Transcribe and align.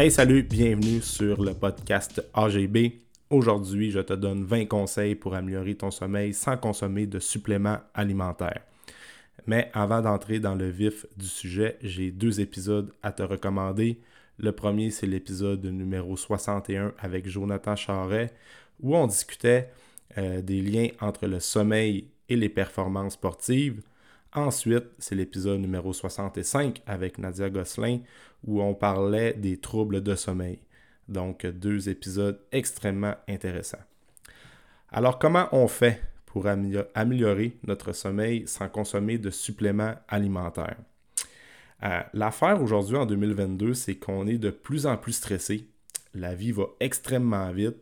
Hey, 0.00 0.12
salut, 0.12 0.44
bienvenue 0.44 1.02
sur 1.02 1.42
le 1.42 1.54
podcast 1.54 2.22
AGB. 2.32 3.00
Aujourd'hui, 3.30 3.90
je 3.90 3.98
te 3.98 4.12
donne 4.12 4.44
20 4.44 4.66
conseils 4.66 5.16
pour 5.16 5.34
améliorer 5.34 5.74
ton 5.74 5.90
sommeil 5.90 6.32
sans 6.34 6.56
consommer 6.56 7.06
de 7.06 7.18
suppléments 7.18 7.78
alimentaires. 7.94 8.62
Mais 9.48 9.72
avant 9.74 10.00
d'entrer 10.00 10.38
dans 10.38 10.54
le 10.54 10.68
vif 10.68 11.04
du 11.16 11.26
sujet, 11.26 11.78
j'ai 11.82 12.12
deux 12.12 12.40
épisodes 12.40 12.92
à 13.02 13.10
te 13.10 13.24
recommander. 13.24 13.98
Le 14.38 14.52
premier, 14.52 14.92
c'est 14.92 15.08
l'épisode 15.08 15.64
numéro 15.64 16.16
61 16.16 16.94
avec 17.00 17.28
Jonathan 17.28 17.74
Charret, 17.74 18.30
où 18.80 18.96
on 18.96 19.08
discutait 19.08 19.68
euh, 20.16 20.42
des 20.42 20.62
liens 20.62 20.90
entre 21.00 21.26
le 21.26 21.40
sommeil 21.40 22.06
et 22.28 22.36
les 22.36 22.48
performances 22.48 23.14
sportives. 23.14 23.82
Ensuite, 24.32 24.84
c'est 24.98 25.16
l'épisode 25.16 25.58
numéro 25.58 25.92
65 25.92 26.82
avec 26.86 27.18
Nadia 27.18 27.50
Gosselin, 27.50 27.98
où 28.44 28.62
on 28.62 28.74
parlait 28.74 29.34
des 29.34 29.58
troubles 29.58 30.02
de 30.02 30.14
sommeil. 30.14 30.60
Donc, 31.08 31.46
deux 31.46 31.88
épisodes 31.88 32.40
extrêmement 32.52 33.14
intéressants. 33.28 33.78
Alors, 34.90 35.18
comment 35.18 35.48
on 35.52 35.68
fait 35.68 36.02
pour 36.26 36.46
améliorer 36.46 37.56
notre 37.66 37.92
sommeil 37.92 38.46
sans 38.46 38.68
consommer 38.68 39.18
de 39.18 39.30
suppléments 39.30 39.94
alimentaires? 40.08 40.76
Euh, 41.82 42.00
l'affaire 42.12 42.60
aujourd'hui 42.60 42.96
en 42.96 43.06
2022, 43.06 43.74
c'est 43.74 43.96
qu'on 43.96 44.26
est 44.26 44.38
de 44.38 44.50
plus 44.50 44.86
en 44.86 44.96
plus 44.96 45.12
stressé. 45.12 45.68
La 46.14 46.34
vie 46.34 46.52
va 46.52 46.64
extrêmement 46.80 47.50
vite. 47.52 47.76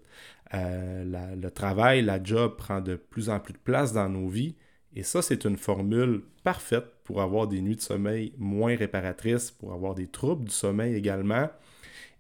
Euh, 0.54 1.34
le 1.34 1.50
travail, 1.50 2.02
la 2.02 2.22
job 2.22 2.56
prend 2.56 2.80
de 2.80 2.94
plus 2.96 3.30
en 3.30 3.41
plus 3.41 3.54
de 3.54 3.58
place 3.58 3.92
dans 3.92 4.08
nos 4.08 4.28
vies. 4.28 4.54
Et 4.97 5.02
ça, 5.02 5.20
c'est 5.20 5.44
une 5.44 5.58
formule 5.58 6.22
parfaite 6.42 6.86
pour 7.05 7.20
avoir 7.20 7.47
des 7.47 7.61
nuits 7.61 7.77
de 7.77 7.83
sommeil 7.83 8.33
moins 8.39 8.75
réparatrices, 8.75 9.50
pour 9.50 9.75
avoir 9.75 9.94
des 9.94 10.06
troubles 10.06 10.44
du 10.44 10.50
sommeil 10.50 10.94
également. 10.94 11.50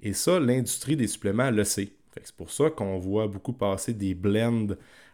Et 0.02 0.12
ça, 0.12 0.38
l'industrie 0.38 0.94
des 0.94 1.06
suppléments 1.06 1.50
le 1.50 1.64
sait. 1.64 1.88
C'est 2.22 2.36
pour 2.36 2.50
ça 2.50 2.68
qu'on 2.70 2.98
voit 2.98 3.28
beaucoup 3.28 3.54
passer 3.54 3.94
des 3.94 4.14
blends 4.14 4.68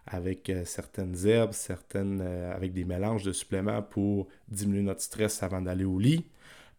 avec 0.06 0.50
euh, 0.50 0.64
certaines 0.64 1.14
herbes, 1.26 1.52
certaines, 1.52 2.20
euh, 2.20 2.54
avec 2.54 2.72
des 2.72 2.84
mélanges 2.84 3.22
de 3.22 3.32
suppléments 3.32 3.80
pour 3.80 4.28
diminuer 4.48 4.82
notre 4.82 5.00
stress 5.00 5.42
avant 5.42 5.62
d'aller 5.62 5.84
au 5.84 5.98
lit. 5.98 6.24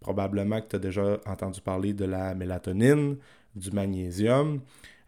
Probablement 0.01 0.61
que 0.61 0.67
tu 0.67 0.75
as 0.75 0.79
déjà 0.79 1.19
entendu 1.25 1.61
parler 1.61 1.93
de 1.93 2.03
la 2.03 2.35
mélatonine, 2.35 3.17
du 3.55 3.71
magnésium. 3.71 4.61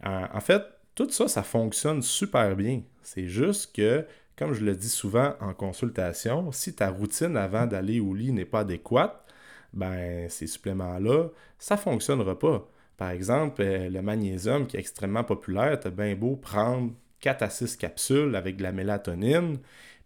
Euh, 0.06 0.26
en 0.34 0.40
fait, 0.40 0.64
tout 0.96 1.10
ça, 1.10 1.28
ça 1.28 1.44
fonctionne 1.44 2.02
super 2.02 2.56
bien. 2.56 2.82
C'est 3.02 3.28
juste 3.28 3.76
que, 3.76 4.06
comme 4.38 4.54
je 4.54 4.64
le 4.66 4.76
dis 4.76 4.90
souvent 4.90 5.36
en 5.40 5.54
consultation, 5.54 6.52
si 6.52 6.76
ta 6.76 6.90
routine 6.90 7.38
avant 7.38 7.68
d'aller 7.68 8.00
au 8.00 8.14
lit 8.14 8.32
n'est 8.32 8.46
pas 8.46 8.62
adéquate, 8.62 9.26
ben 9.74 10.30
ces 10.30 10.48
suppléments-là, 10.48 11.30
ça 11.60 11.76
ne 11.76 11.80
fonctionnera 11.80 12.38
pas. 12.38 12.68
Par 12.98 13.10
exemple, 13.10 13.62
euh, 13.62 13.90
le 13.90 14.02
magnésium 14.02 14.68
qui 14.68 14.78
est 14.78 14.80
extrêmement 14.80 15.24
populaire, 15.24 15.80
tu 15.80 15.88
as 15.88 15.92
bien 15.92 16.16
beau 16.16 16.36
prendre 16.36 16.94
4 17.20 17.42
à 17.44 17.50
6 17.50 17.78
capsules 17.78 18.36
avec 18.36 18.58
de 18.58 18.64
la 18.64 18.72
mélatonine, 18.72 19.60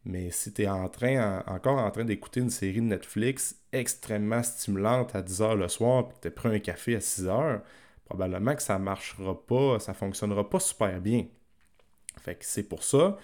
mais 0.05 0.31
si 0.31 0.53
tu 0.53 0.63
es 0.63 0.69
encore 0.69 1.77
en 1.77 1.91
train 1.91 2.05
d'écouter 2.05 2.39
une 2.39 2.49
série 2.49 2.75
de 2.81 2.81
Netflix 2.81 3.61
extrêmement 3.73 4.43
stimulante 4.43 5.15
à 5.15 5.21
10 5.21 5.41
h 5.41 5.55
le 5.55 5.67
soir, 5.67 6.07
puis 6.07 6.17
que 6.17 6.21
tu 6.21 6.27
as 6.29 6.31
pris 6.31 6.49
un 6.55 6.59
café 6.59 6.95
à 6.95 7.01
6 7.01 7.25
h, 7.25 7.61
probablement 8.05 8.55
que 8.55 8.63
ça 8.63 8.79
ne 8.79 8.83
marchera 8.83 9.39
pas, 9.45 9.79
ça 9.79 9.91
ne 9.91 9.97
fonctionnera 9.97 10.49
pas 10.49 10.59
super 10.59 10.99
bien. 11.01 11.25
Fait 12.21 12.35
que 12.35 12.45
c'est 12.45 12.63
pour 12.63 12.83
ça 12.83 13.17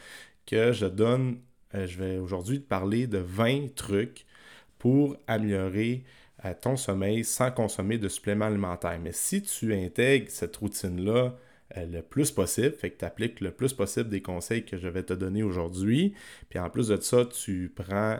que 0.45 0.71
je 0.71 0.85
donne, 0.85 1.39
euh, 1.73 1.87
je 1.87 1.97
vais 1.97 2.17
aujourd'hui 2.17 2.61
te 2.61 2.67
parler 2.67 3.07
de 3.07 3.17
20 3.17 3.75
trucs 3.75 4.25
pour 4.77 5.17
améliorer 5.27 6.03
euh, 6.45 6.53
ton 6.59 6.75
sommeil 6.77 7.23
sans 7.23 7.51
consommer 7.51 7.97
de 7.97 8.07
suppléments 8.07 8.45
alimentaires. 8.45 8.99
Mais 9.01 9.11
si 9.11 9.41
tu 9.41 9.73
intègres 9.73 10.29
cette 10.29 10.55
routine-là 10.57 11.35
euh, 11.77 11.85
le 11.85 12.01
plus 12.01 12.31
possible, 12.31 12.71
fait 12.71 12.91
que 12.91 12.99
tu 12.99 13.05
appliques 13.05 13.41
le 13.41 13.51
plus 13.51 13.73
possible 13.73 14.09
des 14.09 14.21
conseils 14.21 14.63
que 14.63 14.77
je 14.77 14.87
vais 14.87 15.03
te 15.03 15.13
donner 15.13 15.43
aujourd'hui, 15.43 16.13
puis 16.49 16.59
en 16.59 16.69
plus 16.69 16.89
de 16.89 16.97
ça, 16.97 17.25
tu 17.25 17.73
prends 17.75 18.19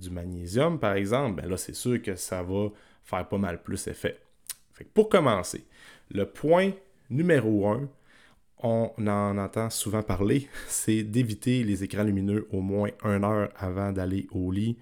du 0.00 0.10
magnésium, 0.10 0.80
par 0.80 0.94
exemple, 0.94 1.40
ben 1.40 1.48
là, 1.48 1.56
c'est 1.56 1.74
sûr 1.74 2.02
que 2.02 2.16
ça 2.16 2.42
va 2.42 2.68
faire 3.04 3.28
pas 3.28 3.38
mal 3.38 3.62
plus 3.62 3.86
effet. 3.86 4.18
Fait 4.72 4.84
que 4.84 4.90
pour 4.90 5.08
commencer, 5.08 5.64
le 6.10 6.26
point 6.26 6.72
numéro 7.10 7.68
un, 7.68 7.88
on 8.62 8.92
en 8.98 9.38
entend 9.38 9.70
souvent 9.70 10.02
parler, 10.02 10.48
c'est 10.68 11.02
d'éviter 11.02 11.64
les 11.64 11.84
écrans 11.84 12.04
lumineux 12.04 12.46
au 12.52 12.60
moins 12.60 12.90
une 13.04 13.24
heure 13.24 13.50
avant 13.56 13.92
d'aller 13.92 14.26
au 14.32 14.50
lit. 14.50 14.78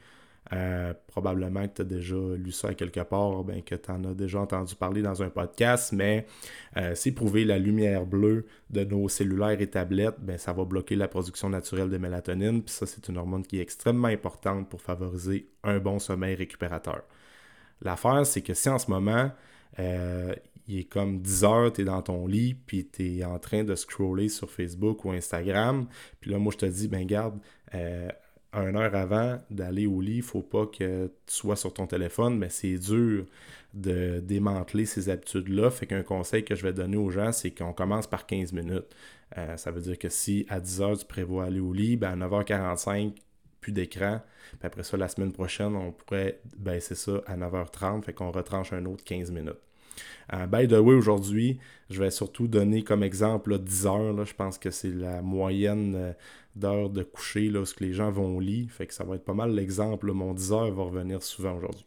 Euh, 0.53 0.93
probablement 1.07 1.69
que 1.69 1.75
tu 1.75 1.83
as 1.83 1.85
déjà 1.85 2.17
lu 2.17 2.51
ça 2.51 2.75
quelque 2.75 3.01
part, 3.01 3.45
ben, 3.45 3.63
que 3.63 3.77
tu 3.77 3.91
en 3.91 4.03
as 4.03 4.15
déjà 4.15 4.41
entendu 4.41 4.75
parler 4.75 5.01
dans 5.01 5.23
un 5.23 5.31
podcast, 5.31 5.93
mais 5.93 6.27
euh, 6.77 6.93
c'est 6.97 7.13
prouvé, 7.13 7.45
la 7.45 7.57
lumière 7.57 8.05
bleue 8.05 8.47
de 8.69 8.83
nos 8.83 9.09
cellulaires 9.09 9.61
et 9.61 9.69
tablettes, 9.69 10.19
ben, 10.19 10.39
ça 10.39 10.53
va 10.53 10.65
bloquer 10.65 10.97
la 10.97 11.07
production 11.07 11.49
naturelle 11.49 11.89
de 11.89 11.99
mélatonine, 11.99 12.65
puis 12.65 12.75
ça, 12.75 12.85
c'est 12.87 13.07
une 13.09 13.19
hormone 13.19 13.47
qui 13.47 13.59
est 13.59 13.63
extrêmement 13.63 14.09
importante 14.09 14.69
pour 14.69 14.83
favoriser 14.83 15.49
un 15.63 15.79
bon 15.79 16.01
sommeil 16.01 16.35
récupérateur. 16.35 17.03
L'affaire, 17.83 18.27
c'est 18.27 18.43
que 18.43 18.53
si 18.53 18.69
en 18.69 18.79
ce 18.79 18.91
moment, 18.91 19.31
euh, 19.79 20.35
il 20.71 20.79
est 20.81 20.85
comme 20.85 21.21
10 21.21 21.45
heures, 21.45 21.73
tu 21.73 21.83
es 21.83 21.85
dans 21.85 22.03
ton 22.03 22.27
lit, 22.27 22.55
puis 22.55 22.87
tu 22.87 23.19
es 23.19 23.25
en 23.25 23.39
train 23.39 23.65
de 23.65 23.75
scroller 23.75 24.29
sur 24.29 24.51
Facebook 24.51 25.05
ou 25.05 25.11
Instagram. 25.11 25.87
Puis 26.21 26.31
là, 26.31 26.39
moi, 26.39 26.53
je 26.53 26.59
te 26.59 26.67
dis, 26.67 26.87
ben 26.87 27.05
garde, 27.05 27.39
euh, 27.75 28.09
une 28.53 28.77
heure 28.77 28.95
avant 28.95 29.39
d'aller 29.51 29.87
au 29.87 30.01
lit, 30.01 30.17
il 30.17 30.23
faut 30.23 30.43
pas 30.43 30.67
que 30.67 31.07
tu 31.27 31.35
sois 31.35 31.57
sur 31.57 31.73
ton 31.73 31.87
téléphone, 31.87 32.39
mais 32.39 32.51
c'est 32.51 32.79
dur 32.79 33.27
de 33.75 34.21
démanteler 34.21 34.87
ces 34.87 35.09
habitudes-là. 35.09 35.71
Fait 35.71 35.87
qu'un 35.87 36.03
conseil 36.03 36.45
que 36.45 36.55
je 36.55 36.63
vais 36.63 36.73
donner 36.73 36.97
aux 36.97 37.11
gens, 37.11 37.33
c'est 37.33 37.51
qu'on 37.51 37.73
commence 37.73 38.07
par 38.07 38.27
15 38.27 38.53
minutes. 38.53 38.95
Euh, 39.39 39.57
ça 39.57 39.71
veut 39.73 39.81
dire 39.81 39.99
que 39.99 40.09
si 40.09 40.47
à 40.49 40.61
10 40.61 40.83
heures, 40.83 40.99
tu 40.99 41.05
prévois 41.05 41.45
aller 41.45 41.61
au 41.61 41.73
lit, 41.73 41.97
ben 41.97 42.21
à 42.21 42.29
9h45, 42.29 43.13
plus 43.61 43.73
d'écran. 43.73 44.21
Puis 44.59 44.67
après 44.67 44.85
ça, 44.85 44.97
la 44.97 45.09
semaine 45.09 45.33
prochaine, 45.33 45.75
on 45.77 45.93
pourrait 45.93 46.41
baisser 46.57 46.95
ça 46.95 47.23
à 47.27 47.37
9h30, 47.37 48.03
fait 48.03 48.13
qu'on 48.13 48.31
retranche 48.31 48.73
un 48.73 48.85
autre 48.87 49.05
15 49.05 49.31
minutes. 49.31 49.61
Euh, 50.33 50.47
by 50.47 50.69
the 50.69 50.73
way, 50.73 50.95
aujourd'hui, 50.95 51.59
je 51.91 52.01
vais 52.01 52.11
surtout 52.11 52.49
donner 52.49 52.83
comme 52.83 53.03
exemple 53.03 53.59
10 53.59 53.87
heures. 53.87 54.25
je 54.25 54.35
pense 54.35 54.59
que 54.59 54.71
c'est 54.71 54.93
la 54.93 55.23
moyenne 55.23 55.95
euh, 55.97 56.13
d'heures 56.57 56.91
de 56.91 57.03
coucher 57.03 57.51
où 57.51 57.65
les 57.81 57.93
gens 57.93 58.11
vont 58.11 58.37
au 58.37 58.41
lit. 58.41 58.69
Fait 58.69 58.87
que 58.87 58.95
ça 58.95 59.05
va 59.05 59.17
être 59.17 59.25
pas 59.25 59.35
mal 59.35 59.55
l'exemple. 59.55 60.13
Mon 60.13 60.35
10 60.35 60.53
heures 60.53 60.73
va 60.73 60.85
revenir 60.85 61.23
souvent 61.23 61.57
aujourd'hui. 61.57 61.85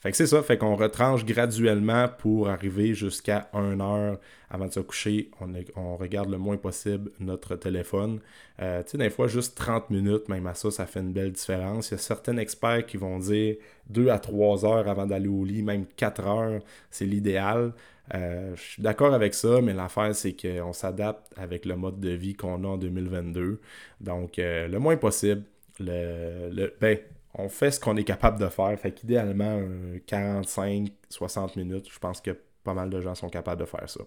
Fait 0.00 0.10
que 0.10 0.16
c'est 0.16 0.26
ça, 0.26 0.42
fait 0.42 0.58
qu'on 0.58 0.76
retranche 0.76 1.24
graduellement 1.24 2.06
pour 2.08 2.48
arriver 2.48 2.94
jusqu'à 2.94 3.48
1 3.52 3.80
heure 3.80 4.18
avant 4.50 4.66
de 4.66 4.72
se 4.72 4.80
coucher. 4.80 5.30
On, 5.74 5.96
regarde 5.96 6.30
le 6.30 6.38
moins 6.38 6.56
possible 6.56 7.10
notre 7.18 7.56
téléphone. 7.56 8.20
Euh, 8.60 8.82
tu 8.82 8.90
sais, 8.90 8.98
des 8.98 9.10
fois, 9.10 9.26
juste 9.26 9.56
30 9.56 9.90
minutes, 9.90 10.28
même 10.28 10.46
à 10.46 10.54
ça, 10.54 10.70
ça 10.70 10.86
fait 10.86 11.00
une 11.00 11.12
belle 11.12 11.32
différence. 11.32 11.90
Il 11.90 11.92
y 11.92 11.94
a 11.94 11.98
certains 11.98 12.36
experts 12.36 12.86
qui 12.86 12.96
vont 12.98 13.18
dire 13.18 13.56
2 13.88 14.08
à 14.08 14.18
3 14.18 14.64
heures 14.64 14.88
avant 14.88 15.06
d'aller 15.06 15.28
au 15.28 15.44
lit, 15.44 15.62
même 15.62 15.86
4 15.96 16.26
heures, 16.26 16.60
c'est 16.90 17.06
l'idéal. 17.06 17.72
Euh, 18.14 18.54
je 18.54 18.62
suis 18.62 18.82
d'accord 18.82 19.14
avec 19.14 19.34
ça, 19.34 19.60
mais 19.60 19.72
l'affaire, 19.72 20.14
c'est 20.14 20.36
qu'on 20.36 20.72
s'adapte 20.72 21.32
avec 21.36 21.64
le 21.64 21.76
mode 21.76 21.98
de 22.00 22.10
vie 22.10 22.34
qu'on 22.34 22.62
a 22.64 22.68
en 22.68 22.76
2022. 22.76 23.60
Donc, 24.00 24.38
euh, 24.38 24.68
le 24.68 24.78
moins 24.78 24.96
possible. 24.96 25.42
Le, 25.80 26.50
le, 26.52 26.74
ben, 26.80 26.98
on 27.36 27.48
fait 27.48 27.70
ce 27.70 27.78
qu'on 27.78 27.96
est 27.96 28.04
capable 28.04 28.40
de 28.40 28.48
faire. 28.48 28.78
Fait 28.78 28.92
qu'idéalement, 28.92 29.60
45, 30.06 30.90
60 31.08 31.56
minutes, 31.56 31.88
je 31.92 31.98
pense 31.98 32.20
que 32.20 32.36
pas 32.64 32.74
mal 32.74 32.90
de 32.90 33.00
gens 33.00 33.14
sont 33.14 33.28
capables 33.28 33.60
de 33.60 33.66
faire 33.66 33.88
ça. 33.88 34.00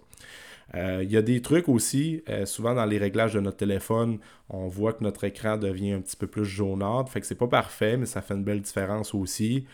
Euh, 0.76 1.02
il 1.04 1.12
y 1.12 1.18
a 1.18 1.22
des 1.22 1.42
trucs 1.42 1.68
aussi, 1.68 2.22
euh, 2.30 2.46
souvent 2.46 2.76
dans 2.76 2.86
les 2.86 2.98
réglages 3.00 3.34
de 3.34 3.40
notre 3.40 3.58
téléphone, 3.58 4.20
on 4.50 4.68
voit 4.68 4.94
que 4.94 5.04
notre 5.04 5.24
écran 5.24 5.58
devient 5.58 5.94
un 5.94 6.02
petit 6.02 6.18
peu 6.18 6.28
plus 6.28 6.46
jaunâtre. 6.46 7.12
Fait 7.12 7.22
que 7.22 7.26
c'est 7.26 7.36
pas 7.36 7.48
parfait, 7.48 7.98
mais 7.98 8.06
ça 8.06 8.22
fait 8.22 8.36
une 8.36 8.44
belle 8.44 8.62
différence 8.62 9.16
aussi. 9.16 9.66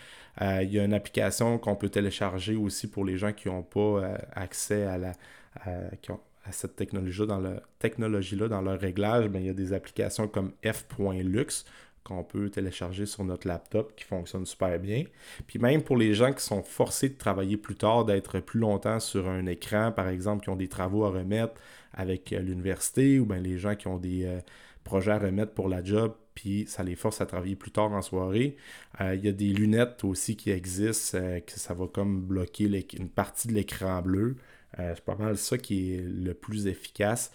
Euh, 0.42 0.62
il 0.64 0.72
y 0.72 0.80
a 0.80 0.86
une 0.86 0.94
application 0.94 1.58
qu'on 1.58 1.76
peut 1.76 1.90
télécharger 1.90 2.56
aussi 2.56 2.88
pour 2.88 3.04
les 3.04 3.18
gens 3.18 3.34
qui 3.34 3.50
n'ont 3.50 3.64
pas 3.64 4.18
accès 4.34 4.86
à 4.86 6.52
cette 6.52 6.76
technologie-là 6.76 7.26
dans, 7.26 7.56
technologie 7.80 8.38
dans 8.38 8.62
leur 8.62 8.80
réglage, 8.80 9.28
ben, 9.28 9.40
il 9.40 9.48
y 9.48 9.50
a 9.50 9.54
des 9.54 9.74
applications 9.74 10.28
comme 10.28 10.52
f.lux 10.64 11.66
qu'on 12.06 12.24
peut 12.24 12.50
télécharger 12.50 13.08
sur 13.08 13.26
notre 13.26 13.48
laptop 13.48 13.96
qui 13.96 14.06
fonctionne 14.06 14.46
super 14.46 14.80
bien. 14.80 15.04
Puis 15.48 15.60
même 15.60 15.82
pour 15.82 15.98
les 15.98 16.14
gens 16.14 16.32
qui 16.32 16.44
sont 16.44 16.62
forcés 16.62 17.10
de 17.10 17.18
travailler 17.18 17.58
plus 17.58 17.76
tard, 17.76 18.06
d'être 18.06 18.40
plus 18.40 18.60
longtemps 18.60 19.00
sur 19.00 19.28
un 19.28 19.48
écran, 19.48 19.92
par 19.92 20.08
exemple, 20.08 20.44
qui 20.44 20.50
ont 20.50 20.56
des 20.56 20.68
travaux 20.68 21.04
à 21.04 21.10
remettre 21.10 21.60
avec 21.94 22.32
euh, 22.32 22.40
l'université, 22.40 23.20
ou 23.20 23.26
bien 23.26 23.40
les 23.40 23.58
gens 23.58 23.76
qui 23.76 23.88
ont 23.88 23.98
des 23.98 24.26
euh, 24.26 24.40
projets 24.84 25.12
à 25.12 25.20
remettre 25.20 25.54
pour 25.54 25.68
la 25.68 25.84
job, 25.84 26.14
puis 26.36 26.66
ça 26.68 26.84
les 26.84 26.96
force 26.96 27.22
à 27.22 27.26
travailler 27.26 27.56
plus 27.56 27.72
tard 27.72 27.92
en 27.92 28.04
soirée. 28.04 28.56
Euh, 29.02 29.16
il 29.16 29.26
y 29.26 29.28
a 29.28 29.32
des 29.32 29.50
lunettes 29.50 30.04
aussi 30.04 30.36
qui 30.36 30.52
existent, 30.52 31.18
que 31.18 31.60
ça 31.60 31.74
va 31.74 31.88
comme 31.88 32.22
bloquer 32.22 32.66
une 32.98 33.10
partie 33.10 33.48
de 33.48 33.54
l'écran 33.54 34.02
bleu. 34.02 34.36
c'est 34.78 35.02
pas 35.06 35.16
mal 35.16 35.38
ça 35.38 35.58
qui 35.58 35.96
est 35.96 36.02
le 36.02 36.34
plus 36.34 36.68
efficace. 36.68 37.32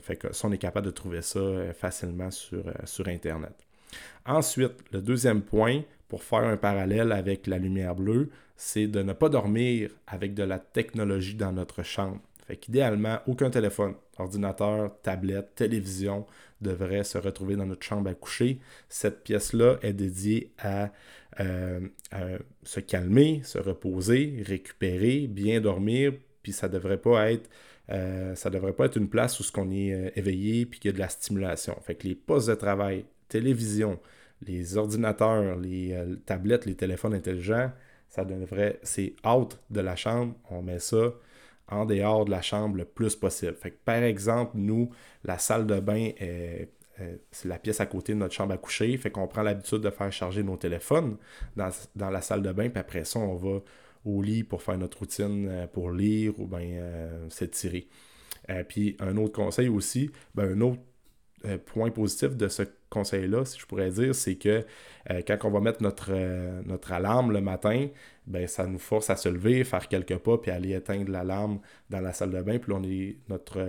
fait 0.00 0.16
que 0.16 0.32
ça, 0.32 0.48
on 0.48 0.52
est 0.52 0.58
capable 0.58 0.86
de 0.86 0.92
trouver 0.92 1.22
ça 1.22 1.40
facilement 1.74 2.30
sur, 2.30 2.62
sur 2.84 3.08
Internet. 3.08 3.63
Ensuite, 4.26 4.74
le 4.92 5.00
deuxième 5.00 5.42
point, 5.42 5.82
pour 6.08 6.22
faire 6.22 6.44
un 6.44 6.56
parallèle 6.56 7.12
avec 7.12 7.46
la 7.46 7.58
lumière 7.58 7.94
bleue, 7.94 8.30
c'est 8.56 8.86
de 8.86 9.02
ne 9.02 9.12
pas 9.12 9.28
dormir 9.28 9.90
avec 10.06 10.34
de 10.34 10.42
la 10.42 10.58
technologie 10.58 11.34
dans 11.34 11.52
notre 11.52 11.82
chambre. 11.82 12.20
Fait 12.46 12.56
qu'idéalement, 12.56 13.18
aucun 13.26 13.50
téléphone, 13.50 13.94
ordinateur, 14.18 15.00
tablette, 15.02 15.54
télévision 15.54 16.26
devrait 16.60 17.04
se 17.04 17.18
retrouver 17.18 17.56
dans 17.56 17.66
notre 17.66 17.84
chambre 17.84 18.10
à 18.10 18.14
coucher. 18.14 18.60
Cette 18.88 19.24
pièce-là 19.24 19.78
est 19.82 19.92
dédiée 19.92 20.52
à, 20.58 20.90
euh, 21.40 21.80
se 22.62 22.80
calmer, 22.80 23.40
se 23.44 23.58
reposer, 23.58 24.42
récupérer, 24.46 25.26
bien 25.26 25.60
dormir, 25.60 26.12
puis 26.42 26.52
ça 26.52 26.68
devrait 26.68 26.98
pas 26.98 27.32
être 27.32 27.48
euh, 27.90 28.34
ça 28.34 28.48
devrait 28.48 28.72
pas 28.72 28.86
être 28.86 28.96
une 28.96 29.08
place 29.08 29.38
où 29.40 29.42
ce 29.42 29.52
qu'on 29.52 29.70
est 29.70 29.92
euh, 29.92 30.10
éveillé 30.16 30.64
puis 30.64 30.80
qu'il 30.80 30.90
y 30.90 30.92
a 30.92 30.94
de 30.94 31.00
la 31.00 31.08
stimulation. 31.08 31.76
Fait 31.82 31.94
que 31.94 32.08
les 32.08 32.14
postes 32.14 32.48
de 32.48 32.54
travail, 32.54 33.04
télévision, 33.38 33.98
les 34.46 34.76
ordinateurs, 34.76 35.56
les 35.56 35.96
tablettes, 36.26 36.66
les 36.66 36.74
téléphones 36.74 37.14
intelligents, 37.14 37.70
ça 38.08 38.24
devrait, 38.24 38.78
c'est 38.82 39.14
out 39.26 39.58
de 39.70 39.80
la 39.80 39.96
chambre, 39.96 40.34
on 40.50 40.62
met 40.62 40.78
ça 40.78 41.12
en 41.68 41.86
dehors 41.86 42.24
de 42.24 42.30
la 42.30 42.42
chambre 42.42 42.76
le 42.76 42.84
plus 42.84 43.16
possible. 43.16 43.54
Fait 43.54 43.70
que, 43.70 43.78
par 43.84 44.02
exemple, 44.02 44.52
nous, 44.54 44.90
la 45.24 45.38
salle 45.38 45.66
de 45.66 45.80
bain 45.80 46.10
c'est 47.30 47.48
la 47.48 47.58
pièce 47.58 47.80
à 47.80 47.86
côté 47.86 48.14
de 48.14 48.18
notre 48.18 48.34
chambre 48.34 48.52
à 48.52 48.58
coucher. 48.58 48.96
Fait 48.96 49.10
qu'on 49.10 49.26
prend 49.26 49.42
l'habitude 49.42 49.80
de 49.80 49.90
faire 49.90 50.12
charger 50.12 50.42
nos 50.42 50.56
téléphones 50.56 51.16
dans, 51.56 52.10
la 52.10 52.20
salle 52.20 52.42
de 52.42 52.52
bain. 52.52 52.68
Puis 52.68 52.78
après 52.80 53.04
ça, 53.04 53.18
on 53.18 53.34
va 53.34 53.60
au 54.04 54.22
lit 54.22 54.44
pour 54.44 54.62
faire 54.62 54.78
notre 54.78 54.98
routine 54.98 55.48
euh, 55.48 55.66
pour 55.66 55.90
lire 55.90 56.38
ou 56.38 56.46
bien 56.46 56.60
euh, 56.60 57.30
s'étirer. 57.30 57.88
Euh, 58.50 58.62
puis 58.64 58.96
un 59.00 59.16
autre 59.16 59.32
conseil 59.32 59.68
aussi, 59.68 60.10
ben, 60.34 60.56
un 60.56 60.60
autre 60.60 60.80
point 61.66 61.90
positif 61.90 62.36
de 62.36 62.48
ce 62.48 62.62
conseil-là, 62.94 63.44
si 63.44 63.58
je 63.58 63.66
pourrais 63.66 63.90
dire, 63.90 64.14
c'est 64.14 64.36
que 64.36 64.64
quand 65.26 65.36
on 65.44 65.50
va 65.50 65.60
mettre 65.60 65.82
notre, 65.82 66.12
notre 66.62 66.92
alarme 66.92 67.32
le 67.32 67.40
matin, 67.40 67.88
ben, 68.26 68.46
ça 68.46 68.66
nous 68.66 68.78
force 68.78 69.10
à 69.10 69.16
se 69.16 69.28
lever, 69.28 69.64
faire 69.64 69.88
quelques 69.88 70.16
pas, 70.16 70.38
puis 70.38 70.50
aller 70.50 70.72
éteindre 70.74 71.10
l'alarme 71.10 71.60
dans 71.90 72.00
la 72.00 72.12
salle 72.12 72.30
de 72.30 72.40
bain. 72.40 72.58
Puis 72.58 72.72
on 72.72 72.82
est 72.82 73.16
notre. 73.28 73.60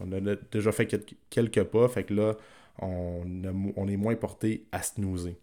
On, 0.00 0.12
a 0.12 0.36
déjà 0.50 0.72
fait 0.72 0.86
quelques 1.30 1.62
pas, 1.64 1.88
fait 1.88 2.04
que 2.04 2.14
là, 2.14 2.36
on, 2.82 3.22
on 3.76 3.88
est 3.88 3.96
moins 3.96 4.16
porté 4.16 4.66
à 4.72 4.82
snoozer. 4.82 5.36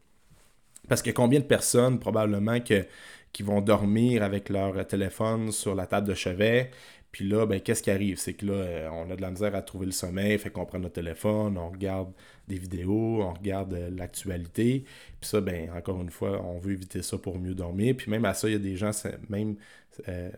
Parce 0.87 1.01
que 1.01 1.11
combien 1.11 1.39
de 1.39 1.45
personnes, 1.45 1.99
probablement, 1.99 2.59
que, 2.59 2.85
qui 3.33 3.43
vont 3.43 3.61
dormir 3.61 4.23
avec 4.23 4.49
leur 4.49 4.87
téléphone 4.87 5.51
sur 5.51 5.75
la 5.75 5.85
table 5.85 6.07
de 6.07 6.13
chevet, 6.13 6.71
puis 7.17 7.27
là, 7.27 7.47
ben, 7.47 7.59
qu'est-ce 7.59 7.81
qui 7.81 7.89
arrive? 7.89 8.19
C'est 8.19 8.35
que 8.35 8.45
là, 8.45 8.53
euh, 8.53 8.89
on 8.91 9.09
a 9.09 9.15
de 9.15 9.21
la 9.23 9.31
misère 9.31 9.55
à 9.55 9.63
trouver 9.63 9.87
le 9.87 9.91
sommeil, 9.91 10.37
fait 10.37 10.51
qu'on 10.51 10.67
prend 10.67 10.77
notre 10.77 10.93
téléphone, 10.93 11.57
on 11.57 11.69
regarde 11.71 12.13
des 12.47 12.59
vidéos, 12.59 13.23
on 13.23 13.33
regarde 13.33 13.73
euh, 13.73 13.89
l'actualité. 13.89 14.85
Puis 15.19 15.27
ça, 15.27 15.41
ben, 15.41 15.71
encore 15.71 15.99
une 15.99 16.11
fois, 16.11 16.39
on 16.45 16.59
veut 16.59 16.73
éviter 16.73 17.01
ça 17.01 17.17
pour 17.17 17.39
mieux 17.39 17.55
dormir. 17.55 17.95
Puis 17.97 18.11
même 18.11 18.23
à 18.25 18.35
ça, 18.35 18.47
il 18.47 18.51
y 18.51 18.55
a 18.55 18.59
des 18.59 18.75
gens, 18.75 18.91
même 19.29 19.55
euh, 20.07 20.29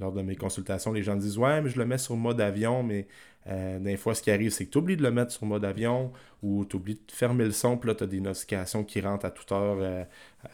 lors 0.00 0.12
de 0.12 0.22
mes 0.22 0.36
consultations, 0.36 0.92
les 0.92 1.02
gens 1.02 1.16
disent 1.16 1.38
Ouais, 1.38 1.60
mais 1.60 1.70
je 1.70 1.78
le 1.78 1.86
mets 1.86 1.98
sur 1.98 2.16
mode 2.16 2.40
avion, 2.40 2.82
mais 2.82 3.06
euh, 3.48 3.78
des 3.78 3.96
fois, 3.96 4.14
ce 4.14 4.22
qui 4.22 4.30
arrive, 4.30 4.50
c'est 4.50 4.66
que 4.66 4.70
tu 4.70 4.78
oublies 4.78 4.96
de 4.96 5.02
le 5.02 5.10
mettre 5.10 5.32
sur 5.32 5.46
mode 5.46 5.64
avion 5.64 6.12
ou 6.42 6.64
tu 6.64 6.76
oublies 6.76 6.94
de 6.94 7.12
fermer 7.12 7.44
le 7.44 7.50
son, 7.52 7.76
puis 7.76 7.88
là, 7.88 7.94
tu 7.94 8.04
as 8.04 8.06
des 8.06 8.20
notifications 8.20 8.84
qui 8.84 9.00
rentrent 9.00 9.26
à 9.26 9.30
toute 9.30 9.50
heure 9.52 9.78
euh, 9.80 10.04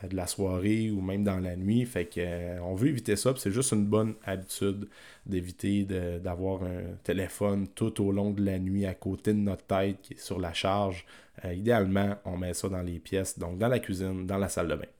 de 0.08 0.16
la 0.16 0.26
soirée 0.26 0.90
ou 0.90 1.00
même 1.00 1.24
dans 1.24 1.38
la 1.38 1.56
nuit. 1.56 1.84
Fait 1.84 2.06
que 2.06 2.20
euh, 2.20 2.62
on 2.62 2.74
veut 2.74 2.88
éviter 2.88 3.16
ça, 3.16 3.34
c'est 3.36 3.52
juste 3.52 3.72
une 3.72 3.84
bonne 3.86 4.14
habitude 4.24 4.88
d'éviter 5.26 5.84
d'avoir 5.84 6.62
un 6.62 6.96
téléphone 7.04 7.68
tout 7.74 8.02
au 8.02 8.12
long 8.12 8.30
de 8.30 8.42
la 8.44 8.58
nuit 8.58 8.86
à 8.86 8.94
côté 8.94 9.32
de 9.34 9.38
notre 9.38 9.64
tête 9.64 10.00
qui 10.02 10.14
est 10.14 10.18
sur 10.18 10.38
la 10.38 10.54
charge. 10.54 11.04
idéalement, 11.52 12.16
on 12.24 12.38
met 12.38 12.54
ça 12.54 12.68
dans 12.68 12.82
les 12.82 12.98
pièces, 12.98 13.38
donc 13.38 13.58
dans 13.58 13.68
la 13.68 13.78
cuisine, 13.78 14.26
dans 14.26 14.38
la 14.38 14.48
salle 14.48 14.68
de 14.68 14.76
bain. 14.76 14.97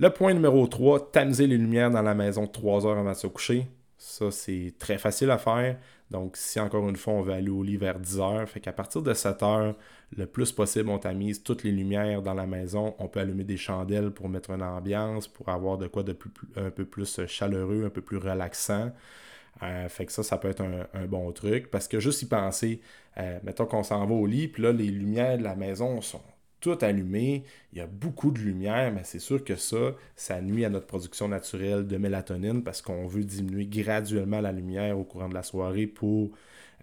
Le 0.00 0.08
point 0.08 0.32
numéro 0.32 0.66
3, 0.66 1.12
tamiser 1.12 1.46
les 1.46 1.58
lumières 1.58 1.90
dans 1.90 2.00
la 2.00 2.14
maison 2.14 2.46
3 2.46 2.86
heures 2.86 2.96
avant 2.96 3.12
de 3.12 3.16
se 3.16 3.26
coucher. 3.26 3.66
Ça, 3.98 4.30
c'est 4.30 4.72
très 4.78 4.96
facile 4.96 5.30
à 5.30 5.36
faire. 5.36 5.76
Donc, 6.10 6.38
si 6.38 6.58
encore 6.58 6.88
une 6.88 6.96
fois, 6.96 7.12
on 7.12 7.20
veut 7.20 7.34
aller 7.34 7.50
au 7.50 7.62
lit 7.62 7.76
vers 7.76 8.00
10 8.00 8.18
heures, 8.18 8.48
fait 8.48 8.60
qu'à 8.60 8.72
partir 8.72 9.02
de 9.02 9.12
7 9.12 9.42
heures, 9.42 9.76
le 10.16 10.24
plus 10.24 10.52
possible, 10.52 10.88
on 10.88 10.96
tamise 10.96 11.42
toutes 11.42 11.64
les 11.64 11.70
lumières 11.70 12.22
dans 12.22 12.32
la 12.32 12.46
maison. 12.46 12.94
On 12.98 13.08
peut 13.08 13.20
allumer 13.20 13.44
des 13.44 13.58
chandelles 13.58 14.10
pour 14.10 14.30
mettre 14.30 14.52
une 14.52 14.62
ambiance, 14.62 15.28
pour 15.28 15.50
avoir 15.50 15.76
de 15.76 15.86
quoi 15.86 16.02
de 16.02 16.14
plus, 16.14 16.30
un 16.56 16.70
peu 16.70 16.86
plus 16.86 17.26
chaleureux, 17.26 17.84
un 17.84 17.90
peu 17.90 18.00
plus 18.00 18.16
relaxant. 18.16 18.92
Euh, 19.62 19.86
fait 19.90 20.06
que 20.06 20.12
ça, 20.12 20.22
ça 20.22 20.38
peut 20.38 20.48
être 20.48 20.62
un, 20.62 21.06
bon 21.08 21.30
truc. 21.32 21.70
Parce 21.70 21.88
que 21.88 22.00
juste 22.00 22.22
y 22.22 22.26
penser, 22.26 22.80
euh, 23.18 23.38
mettons 23.42 23.66
qu'on 23.66 23.82
s'en 23.82 24.06
va 24.06 24.14
au 24.14 24.24
lit, 24.24 24.48
puis 24.48 24.62
là, 24.62 24.72
les 24.72 24.86
lumières 24.86 25.36
de 25.36 25.42
la 25.42 25.56
maison 25.56 26.00
sont 26.00 26.22
tout 26.60 26.78
allumé, 26.82 27.44
il 27.72 27.78
y 27.78 27.80
a 27.80 27.86
beaucoup 27.86 28.30
de 28.30 28.38
lumière, 28.38 28.92
mais 28.92 29.02
c'est 29.04 29.18
sûr 29.18 29.42
que 29.44 29.56
ça, 29.56 29.94
ça 30.16 30.40
nuit 30.40 30.64
à 30.64 30.70
notre 30.70 30.86
production 30.86 31.28
naturelle 31.28 31.86
de 31.86 31.96
mélatonine 31.96 32.62
parce 32.62 32.82
qu'on 32.82 33.06
veut 33.06 33.24
diminuer 33.24 33.66
graduellement 33.66 34.40
la 34.40 34.52
lumière 34.52 34.98
au 34.98 35.04
courant 35.04 35.28
de 35.28 35.34
la 35.34 35.42
soirée 35.42 35.86
pour 35.86 36.30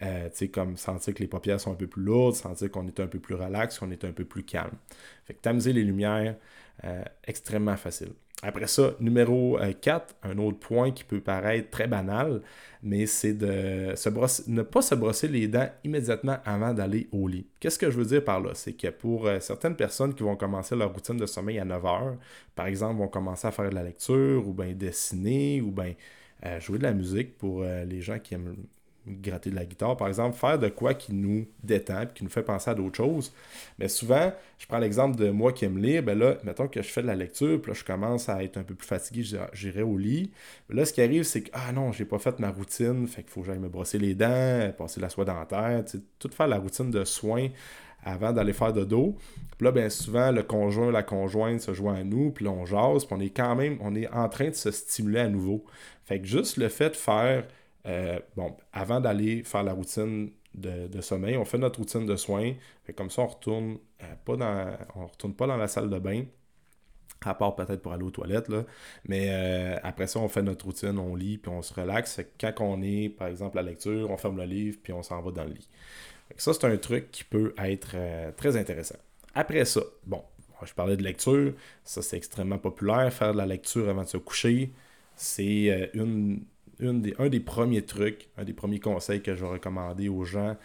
euh, 0.01 0.29
comme 0.51 0.77
sentir 0.77 1.13
que 1.13 1.19
les 1.19 1.27
paupières 1.27 1.59
sont 1.59 1.71
un 1.71 1.75
peu 1.75 1.87
plus 1.87 2.03
lourdes, 2.03 2.35
sentir 2.35 2.69
qu'on 2.71 2.87
est 2.87 2.99
un 2.99 3.07
peu 3.07 3.19
plus 3.19 3.35
relax, 3.35 3.79
qu'on 3.79 3.91
est 3.91 4.05
un 4.05 4.11
peu 4.11 4.25
plus 4.25 4.43
calme. 4.43 4.75
Fait 5.25 5.33
que 5.33 5.41
tamiser 5.41 5.73
les 5.73 5.83
lumières, 5.83 6.35
euh, 6.83 7.03
extrêmement 7.25 7.75
facile. 7.77 8.09
Après 8.43 8.67
ça, 8.67 8.91
numéro 8.99 9.57
4, 9.81 10.15
euh, 10.25 10.31
un 10.31 10.37
autre 10.37 10.59
point 10.59 10.91
qui 10.91 11.03
peut 11.03 11.19
paraître 11.19 11.71
très 11.71 11.87
banal, 11.87 12.41
mais 12.83 13.07
c'est 13.07 13.33
de 13.33 13.95
ne 14.47 14.61
pas 14.61 14.81
se 14.83 14.93
brosser 14.93 15.27
les 15.27 15.47
dents 15.47 15.67
immédiatement 15.83 16.37
avant 16.45 16.71
d'aller 16.71 17.07
au 17.11 17.27
lit. 17.27 17.47
Qu'est-ce 17.59 17.79
que 17.79 17.89
je 17.89 17.97
veux 17.97 18.05
dire 18.05 18.23
par 18.23 18.39
là? 18.39 18.51
C'est 18.53 18.73
que 18.73 18.89
pour 18.89 19.25
euh, 19.25 19.39
certaines 19.39 19.75
personnes 19.75 20.13
qui 20.13 20.21
vont 20.21 20.35
commencer 20.35 20.75
leur 20.75 20.93
routine 20.93 21.17
de 21.17 21.25
sommeil 21.25 21.57
à 21.57 21.65
9 21.65 21.85
heures, 21.85 22.17
par 22.53 22.67
exemple, 22.67 22.99
vont 22.99 23.07
commencer 23.07 23.47
à 23.47 23.51
faire 23.51 23.69
de 23.69 23.75
la 23.75 23.83
lecture 23.83 24.47
ou 24.47 24.53
bien 24.53 24.73
dessiner 24.73 25.61
ou 25.61 25.71
bien 25.71 25.95
jouer 26.59 26.77
de 26.77 26.83
la 26.83 26.93
musique 26.93 27.35
pour 27.39 27.63
les 27.63 27.99
gens 27.99 28.19
qui 28.19 28.35
aiment 28.35 28.55
gratter 29.07 29.49
de 29.49 29.55
la 29.55 29.65
guitare, 29.65 29.95
par 29.97 30.07
exemple, 30.07 30.37
faire 30.37 30.59
de 30.59 30.69
quoi 30.69 30.93
qui 30.93 31.13
nous 31.13 31.47
détend, 31.63 32.05
qui 32.13 32.23
nous 32.23 32.29
fait 32.29 32.43
penser 32.43 32.69
à 32.69 32.73
d'autres 32.73 32.97
choses. 32.97 33.33
Mais 33.79 33.87
souvent, 33.87 34.31
je 34.57 34.67
prends 34.67 34.79
l'exemple 34.79 35.17
de 35.17 35.29
moi 35.29 35.53
qui 35.53 35.65
aime 35.65 35.77
lire, 35.77 36.03
ben 36.03 36.17
là, 36.17 36.37
mettons 36.43 36.67
que 36.67 36.81
je 36.81 36.87
fais 36.87 37.01
de 37.01 37.07
la 37.07 37.15
lecture, 37.15 37.61
puis 37.61 37.71
là, 37.71 37.77
je 37.77 37.83
commence 37.83 38.29
à 38.29 38.43
être 38.43 38.57
un 38.57 38.63
peu 38.63 38.75
plus 38.75 38.87
fatigué, 38.87 39.23
j'irai 39.53 39.81
au 39.81 39.97
lit. 39.97 40.31
Là, 40.69 40.85
ce 40.85 40.93
qui 40.93 41.01
arrive, 41.01 41.23
c'est 41.23 41.43
que, 41.43 41.49
ah 41.53 41.71
non, 41.71 41.91
j'ai 41.91 42.05
pas 42.05 42.19
fait 42.19 42.39
ma 42.39 42.49
routine, 42.49 43.07
fait 43.07 43.23
qu'il 43.23 43.31
faut 43.31 43.41
que 43.41 43.47
j'aille 43.47 43.59
me 43.59 43.69
brosser 43.69 43.97
les 43.99 44.15
dents, 44.15 44.71
passer 44.77 44.99
la 44.99 45.09
soie 45.09 45.25
dentaire, 45.25 45.83
tout 46.19 46.29
faire 46.29 46.47
la 46.47 46.57
routine 46.57 46.91
de 46.91 47.03
soins 47.05 47.47
avant 48.03 48.31
d'aller 48.31 48.53
faire 48.53 48.73
de 48.73 48.85
dos. 48.85 49.17
Puis 49.57 49.65
là, 49.65 49.71
bien 49.71 49.89
souvent, 49.89 50.31
le 50.31 50.43
conjoint, 50.43 50.91
la 50.91 51.03
conjointe 51.03 51.61
se 51.61 51.73
joint 51.73 51.95
à 51.95 52.03
nous, 52.03 52.31
puis 52.31 52.45
là, 52.45 52.51
on 52.51 52.65
jase, 52.65 53.05
puis 53.05 53.15
on 53.17 53.19
est 53.19 53.29
quand 53.29 53.55
même, 53.55 53.77
on 53.81 53.95
est 53.95 54.07
en 54.09 54.29
train 54.29 54.49
de 54.49 54.55
se 54.55 54.71
stimuler 54.71 55.19
à 55.19 55.27
nouveau. 55.27 55.65
Fait 56.05 56.19
que 56.19 56.25
juste 56.25 56.57
le 56.57 56.69
fait 56.69 56.91
de 56.91 56.95
faire 56.95 57.47
euh, 57.87 58.19
bon, 58.35 58.55
avant 58.73 58.99
d'aller 58.99 59.43
faire 59.43 59.63
la 59.63 59.73
routine 59.73 60.31
de, 60.53 61.01
sommeil, 61.01 61.37
on 61.37 61.45
fait 61.45 61.57
notre 61.57 61.79
routine 61.79 62.05
de 62.05 62.15
soins. 62.15 62.53
comme 62.95 63.09
ça, 63.09 63.21
on 63.21 63.27
retourne 63.27 63.77
euh, 64.03 64.15
pas 64.25 64.35
dans. 64.35 64.77
On 64.95 65.05
retourne 65.07 65.33
pas 65.33 65.47
dans 65.47 65.57
la 65.57 65.67
salle 65.67 65.89
de 65.89 65.99
bain. 65.99 66.25
À 67.21 67.33
part 67.33 67.55
peut-être 67.55 67.81
pour 67.81 67.93
aller 67.93 68.03
aux 68.03 68.11
toilettes, 68.11 68.47
là. 68.49 68.63
Mais 69.05 69.27
euh, 69.29 69.79
après 69.83 70.07
ça, 70.07 70.19
on 70.19 70.27
fait 70.27 70.43
notre 70.43 70.65
routine, 70.65 70.99
on 70.99 71.15
lit, 71.15 71.37
puis 71.37 71.49
on 71.51 71.61
se 71.61 71.73
relaxe. 71.73 72.19
quand 72.39 72.53
on 72.59 72.81
est, 72.81 73.09
par 73.09 73.27
exemple, 73.27 73.57
à 73.57 73.63
la 73.63 73.71
lecture, 73.71 74.09
on 74.11 74.17
ferme 74.17 74.37
le 74.37 74.45
livre, 74.45 74.77
puis 74.83 74.93
on 74.93 75.01
s'en 75.03 75.21
va 75.21 75.31
dans 75.31 75.43
le 75.43 75.51
lit. 75.51 75.69
ça, 76.37 76.53
c'est 76.53 76.65
un 76.65 76.77
truc 76.77 77.11
qui 77.11 77.23
peut 77.23 77.53
être 77.57 77.95
très 78.35 78.55
intéressant. 78.57 78.97
Après 79.33 79.65
ça, 79.65 79.81
bon, 80.05 80.23
je 80.63 80.73
parlais 80.73 80.97
de 80.97 81.03
lecture, 81.03 81.53
ça 81.83 82.01
c'est 82.01 82.17
extrêmement 82.17 82.59
populaire. 82.59 83.11
Faire 83.11 83.33
de 83.33 83.37
la 83.37 83.45
lecture 83.47 83.89
avant 83.89 84.03
de 84.03 84.07
se 84.09 84.17
coucher, 84.17 84.71
c'est 85.15 85.89
une 85.93 86.43
des, 86.79 87.15
un 87.19 87.29
des 87.29 87.39
premiers 87.39 87.83
trucs, 87.83 88.29
un 88.37 88.43
des 88.43 88.53
premiers 88.53 88.79
conseils 88.79 89.21
que 89.21 89.35
je 89.35 89.43
vais 89.43 89.51
recommander 89.51 90.09
aux 90.09 90.23
gens 90.23 90.55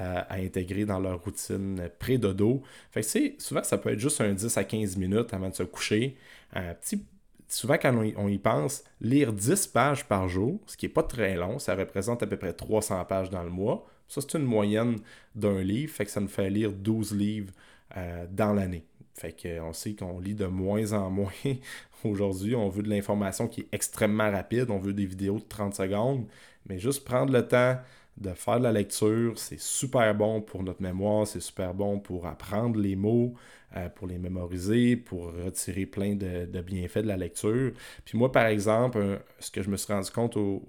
euh, 0.00 0.22
à 0.28 0.34
intégrer 0.36 0.84
dans 0.84 0.98
leur 1.00 1.22
routine 1.22 1.88
pré-dodo. 1.98 2.62
Fait 2.90 3.00
que 3.00 3.42
souvent, 3.42 3.62
ça 3.62 3.78
peut 3.78 3.92
être 3.92 3.98
juste 3.98 4.20
un 4.20 4.32
10 4.32 4.56
à 4.56 4.64
15 4.64 4.96
minutes 4.96 5.32
avant 5.32 5.48
de 5.48 5.54
se 5.54 5.62
coucher. 5.62 6.16
Un 6.52 6.74
petit, 6.74 7.04
souvent, 7.48 7.76
quand 7.80 7.94
on 8.16 8.28
y, 8.28 8.38
pense, 8.38 8.84
lire 9.00 9.32
10 9.32 9.68
pages 9.68 10.04
par 10.04 10.28
jour, 10.28 10.60
ce 10.66 10.76
qui 10.76 10.86
n'est 10.86 10.92
pas 10.92 11.02
très 11.02 11.36
long, 11.36 11.58
ça 11.58 11.74
représente 11.74 12.22
à 12.22 12.26
peu 12.26 12.36
près 12.36 12.52
300 12.52 13.04
pages 13.06 13.30
dans 13.30 13.42
le 13.42 13.50
mois. 13.50 13.86
Ça, 14.08 14.20
c'est 14.20 14.38
une 14.38 14.44
moyenne 14.44 14.98
d'un 15.34 15.62
livre, 15.62 15.92
fait 15.92 16.04
que 16.04 16.10
ça 16.10 16.20
nous 16.20 16.28
fait 16.28 16.50
lire 16.50 16.72
12 16.72 17.14
livres 17.14 17.52
euh, 17.96 18.26
dans 18.30 18.52
l'année. 18.52 18.84
Fait 19.18 19.34
qu'on 19.34 19.72
sait 19.72 19.94
qu'on 19.94 20.20
lit 20.20 20.34
de 20.34 20.46
moins 20.46 20.92
en 20.92 21.10
moins 21.10 21.32
aujourd'hui. 22.04 22.54
On 22.54 22.68
veut 22.68 22.82
de 22.82 22.88
l'information 22.88 23.48
qui 23.48 23.62
est 23.62 23.68
extrêmement 23.72 24.30
rapide. 24.30 24.70
On 24.70 24.78
veut 24.78 24.92
des 24.92 25.06
vidéos 25.06 25.38
de 25.38 25.44
30 25.48 25.74
secondes. 25.74 26.26
Mais 26.66 26.78
juste 26.78 27.04
prendre 27.04 27.32
le 27.32 27.46
temps 27.46 27.78
de 28.20 28.30
faire 28.30 28.58
de 28.58 28.64
la 28.64 28.72
lecture, 28.72 29.38
c'est 29.38 29.60
super 29.60 30.14
bon 30.14 30.40
pour 30.40 30.62
notre 30.62 30.82
mémoire, 30.82 31.26
c'est 31.26 31.40
super 31.40 31.72
bon 31.72 32.00
pour 32.00 32.26
apprendre 32.26 32.78
les 32.78 32.96
mots, 32.96 33.34
euh, 33.76 33.88
pour 33.88 34.06
les 34.06 34.18
mémoriser, 34.18 34.96
pour 34.96 35.32
retirer 35.32 35.86
plein 35.86 36.14
de, 36.14 36.60
bienfaits 36.60 36.98
de 36.98 37.08
la 37.08 37.16
lecture. 37.16 37.72
Puis 38.04 38.18
moi, 38.18 38.32
par 38.32 38.46
exemple, 38.46 39.20
ce 39.38 39.50
que 39.50 39.62
je 39.62 39.70
me 39.70 39.76
suis 39.76 39.92
rendu 39.92 40.10
compte 40.10 40.36
au, 40.36 40.62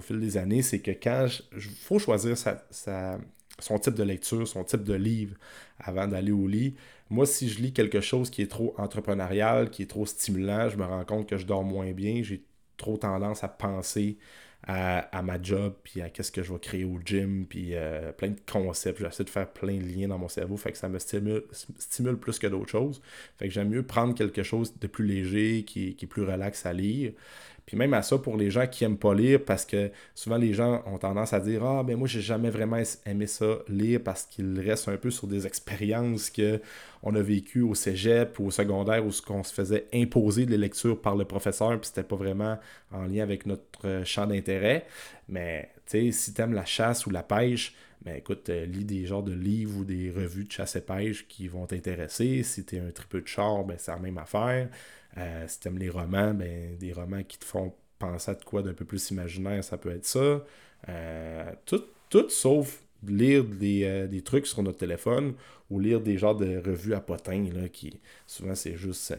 fil 0.00 0.20
des 0.20 0.36
années, 0.36 0.62
c'est 0.62 0.80
que 0.80 0.90
quand 0.90 1.26
il 1.54 1.60
faut 1.60 1.98
choisir 1.98 2.36
sa, 2.36 3.18
son 3.58 3.78
type 3.78 3.94
de 3.94 4.02
lecture, 4.02 4.46
son 4.46 4.62
type 4.62 4.84
de 4.84 4.94
livre 4.94 5.34
avant 5.78 6.06
d'aller 6.06 6.32
au 6.32 6.46
lit. 6.46 6.74
Moi, 7.10 7.26
si 7.26 7.48
je 7.48 7.60
lis 7.60 7.72
quelque 7.72 8.00
chose 8.00 8.30
qui 8.30 8.42
est 8.42 8.50
trop 8.50 8.74
entrepreneurial, 8.78 9.70
qui 9.70 9.82
est 9.82 9.86
trop 9.86 10.06
stimulant, 10.06 10.68
je 10.68 10.76
me 10.76 10.84
rends 10.84 11.04
compte 11.04 11.28
que 11.28 11.36
je 11.36 11.46
dors 11.46 11.64
moins 11.64 11.92
bien. 11.92 12.22
J'ai 12.22 12.42
trop 12.76 12.96
tendance 12.96 13.44
à 13.44 13.48
penser 13.48 14.18
à, 14.68 15.22
ma 15.22 15.40
job, 15.40 15.74
puis 15.84 16.02
à 16.02 16.10
qu'est-ce 16.10 16.32
que 16.32 16.42
je 16.42 16.52
vais 16.52 16.58
créer 16.58 16.84
au 16.84 16.98
gym, 17.04 17.46
puis 17.48 17.70
euh, 17.74 18.10
plein 18.12 18.30
de 18.30 18.40
concepts. 18.50 18.98
J'essaie 18.98 19.22
de 19.22 19.30
faire 19.30 19.48
plein 19.48 19.76
de 19.76 19.84
liens 19.84 20.08
dans 20.08 20.18
mon 20.18 20.28
cerveau, 20.28 20.56
fait 20.56 20.72
que 20.72 20.78
ça 20.78 20.88
me 20.88 20.98
stimule, 20.98 21.44
stimule 21.78 22.16
plus 22.16 22.38
que 22.40 22.48
d'autres 22.48 22.70
choses. 22.70 23.00
Fait 23.38 23.46
que 23.46 23.54
j'aime 23.54 23.68
mieux 23.68 23.84
prendre 23.84 24.14
quelque 24.14 24.42
chose 24.42 24.76
de 24.80 24.86
plus 24.88 25.06
léger, 25.06 25.64
qui, 25.64 25.94
qui 25.94 26.04
est 26.04 26.08
plus 26.08 26.24
relax 26.24 26.66
à 26.66 26.72
lire. 26.72 27.12
Puis 27.66 27.76
même 27.76 27.92
à 27.94 28.02
ça, 28.02 28.16
pour 28.16 28.36
les 28.36 28.50
gens 28.50 28.66
qui 28.68 28.84
n'aiment 28.84 28.96
pas 28.96 29.12
lire, 29.12 29.40
parce 29.44 29.64
que 29.64 29.90
souvent 30.14 30.36
les 30.36 30.54
gens 30.54 30.84
ont 30.86 30.98
tendance 30.98 31.32
à 31.32 31.40
dire 31.40 31.64
Ah, 31.64 31.82
ben 31.82 31.96
moi, 31.96 32.06
j'ai 32.06 32.20
jamais 32.20 32.48
vraiment 32.48 32.80
aimé 33.04 33.26
ça 33.26 33.58
lire 33.68 34.00
parce 34.04 34.24
qu'il 34.24 34.60
reste 34.60 34.88
un 34.88 34.96
peu 34.96 35.10
sur 35.10 35.26
des 35.26 35.46
expériences 35.46 36.30
qu'on 36.30 37.14
a 37.14 37.20
vécues 37.20 37.62
au 37.62 37.74
cégep 37.74 38.38
ou 38.38 38.46
au 38.46 38.50
secondaire 38.52 39.04
où 39.04 39.10
on 39.30 39.42
se 39.42 39.52
faisait 39.52 39.86
imposer 39.92 40.46
des 40.46 40.56
lectures 40.56 41.00
par 41.00 41.16
le 41.16 41.24
professeur, 41.24 41.70
puis 41.80 41.88
c'était 41.88 42.04
pas 42.04 42.16
vraiment 42.16 42.58
en 42.92 43.04
lien 43.06 43.24
avec 43.24 43.46
notre 43.46 44.02
champ 44.04 44.26
d'intérêt. 44.26 44.86
Mais 45.28 45.70
tu 45.86 46.12
sais, 46.12 46.12
si 46.12 46.34
tu 46.34 46.40
aimes 46.42 46.54
la 46.54 46.64
chasse 46.64 47.04
ou 47.06 47.10
la 47.10 47.24
pêche, 47.24 47.74
ben 48.02 48.14
écoute, 48.14 48.48
euh, 48.50 48.66
lis 48.66 48.84
des 48.84 49.04
genres 49.04 49.24
de 49.24 49.32
livres 49.32 49.78
ou 49.78 49.84
des 49.84 50.12
revues 50.12 50.44
de 50.44 50.52
chasse 50.52 50.76
et 50.76 50.80
pêche 50.80 51.26
qui 51.26 51.48
vont 51.48 51.66
t'intéresser. 51.66 52.44
Si 52.44 52.64
tu 52.64 52.76
es 52.76 52.78
un 52.78 52.92
tripeux 52.92 53.20
de 53.20 53.26
char, 53.26 53.64
ben 53.64 53.76
c'est 53.78 53.90
la 53.90 53.98
même 53.98 54.18
affaire. 54.18 54.68
Euh, 55.18 55.44
si 55.48 55.60
tu 55.60 55.68
aimes 55.68 55.78
les 55.78 55.90
romans, 55.90 56.34
ben, 56.34 56.76
des 56.76 56.92
romans 56.92 57.22
qui 57.22 57.38
te 57.38 57.44
font 57.44 57.74
penser 57.98 58.30
à 58.30 58.34
de 58.34 58.44
quoi 58.44 58.62
d'un 58.62 58.74
peu 58.74 58.84
plus 58.84 59.10
imaginaire, 59.10 59.64
ça 59.64 59.78
peut 59.78 59.90
être 59.90 60.06
ça. 60.06 60.44
Euh, 60.88 61.52
tout, 61.64 61.82
tout 62.10 62.28
sauf 62.28 62.82
lire 63.06 63.44
des, 63.44 64.08
des, 64.08 64.22
trucs 64.22 64.46
sur 64.46 64.62
notre 64.62 64.78
téléphone 64.78 65.34
ou 65.70 65.80
lire 65.80 66.00
des 66.00 66.18
genres 66.18 66.36
de 66.36 66.58
revues 66.58 66.94
à 66.94 67.00
potins, 67.00 67.48
là, 67.52 67.68
qui 67.68 68.00
souvent 68.26 68.54
c'est 68.54 68.76
juste 68.76 69.14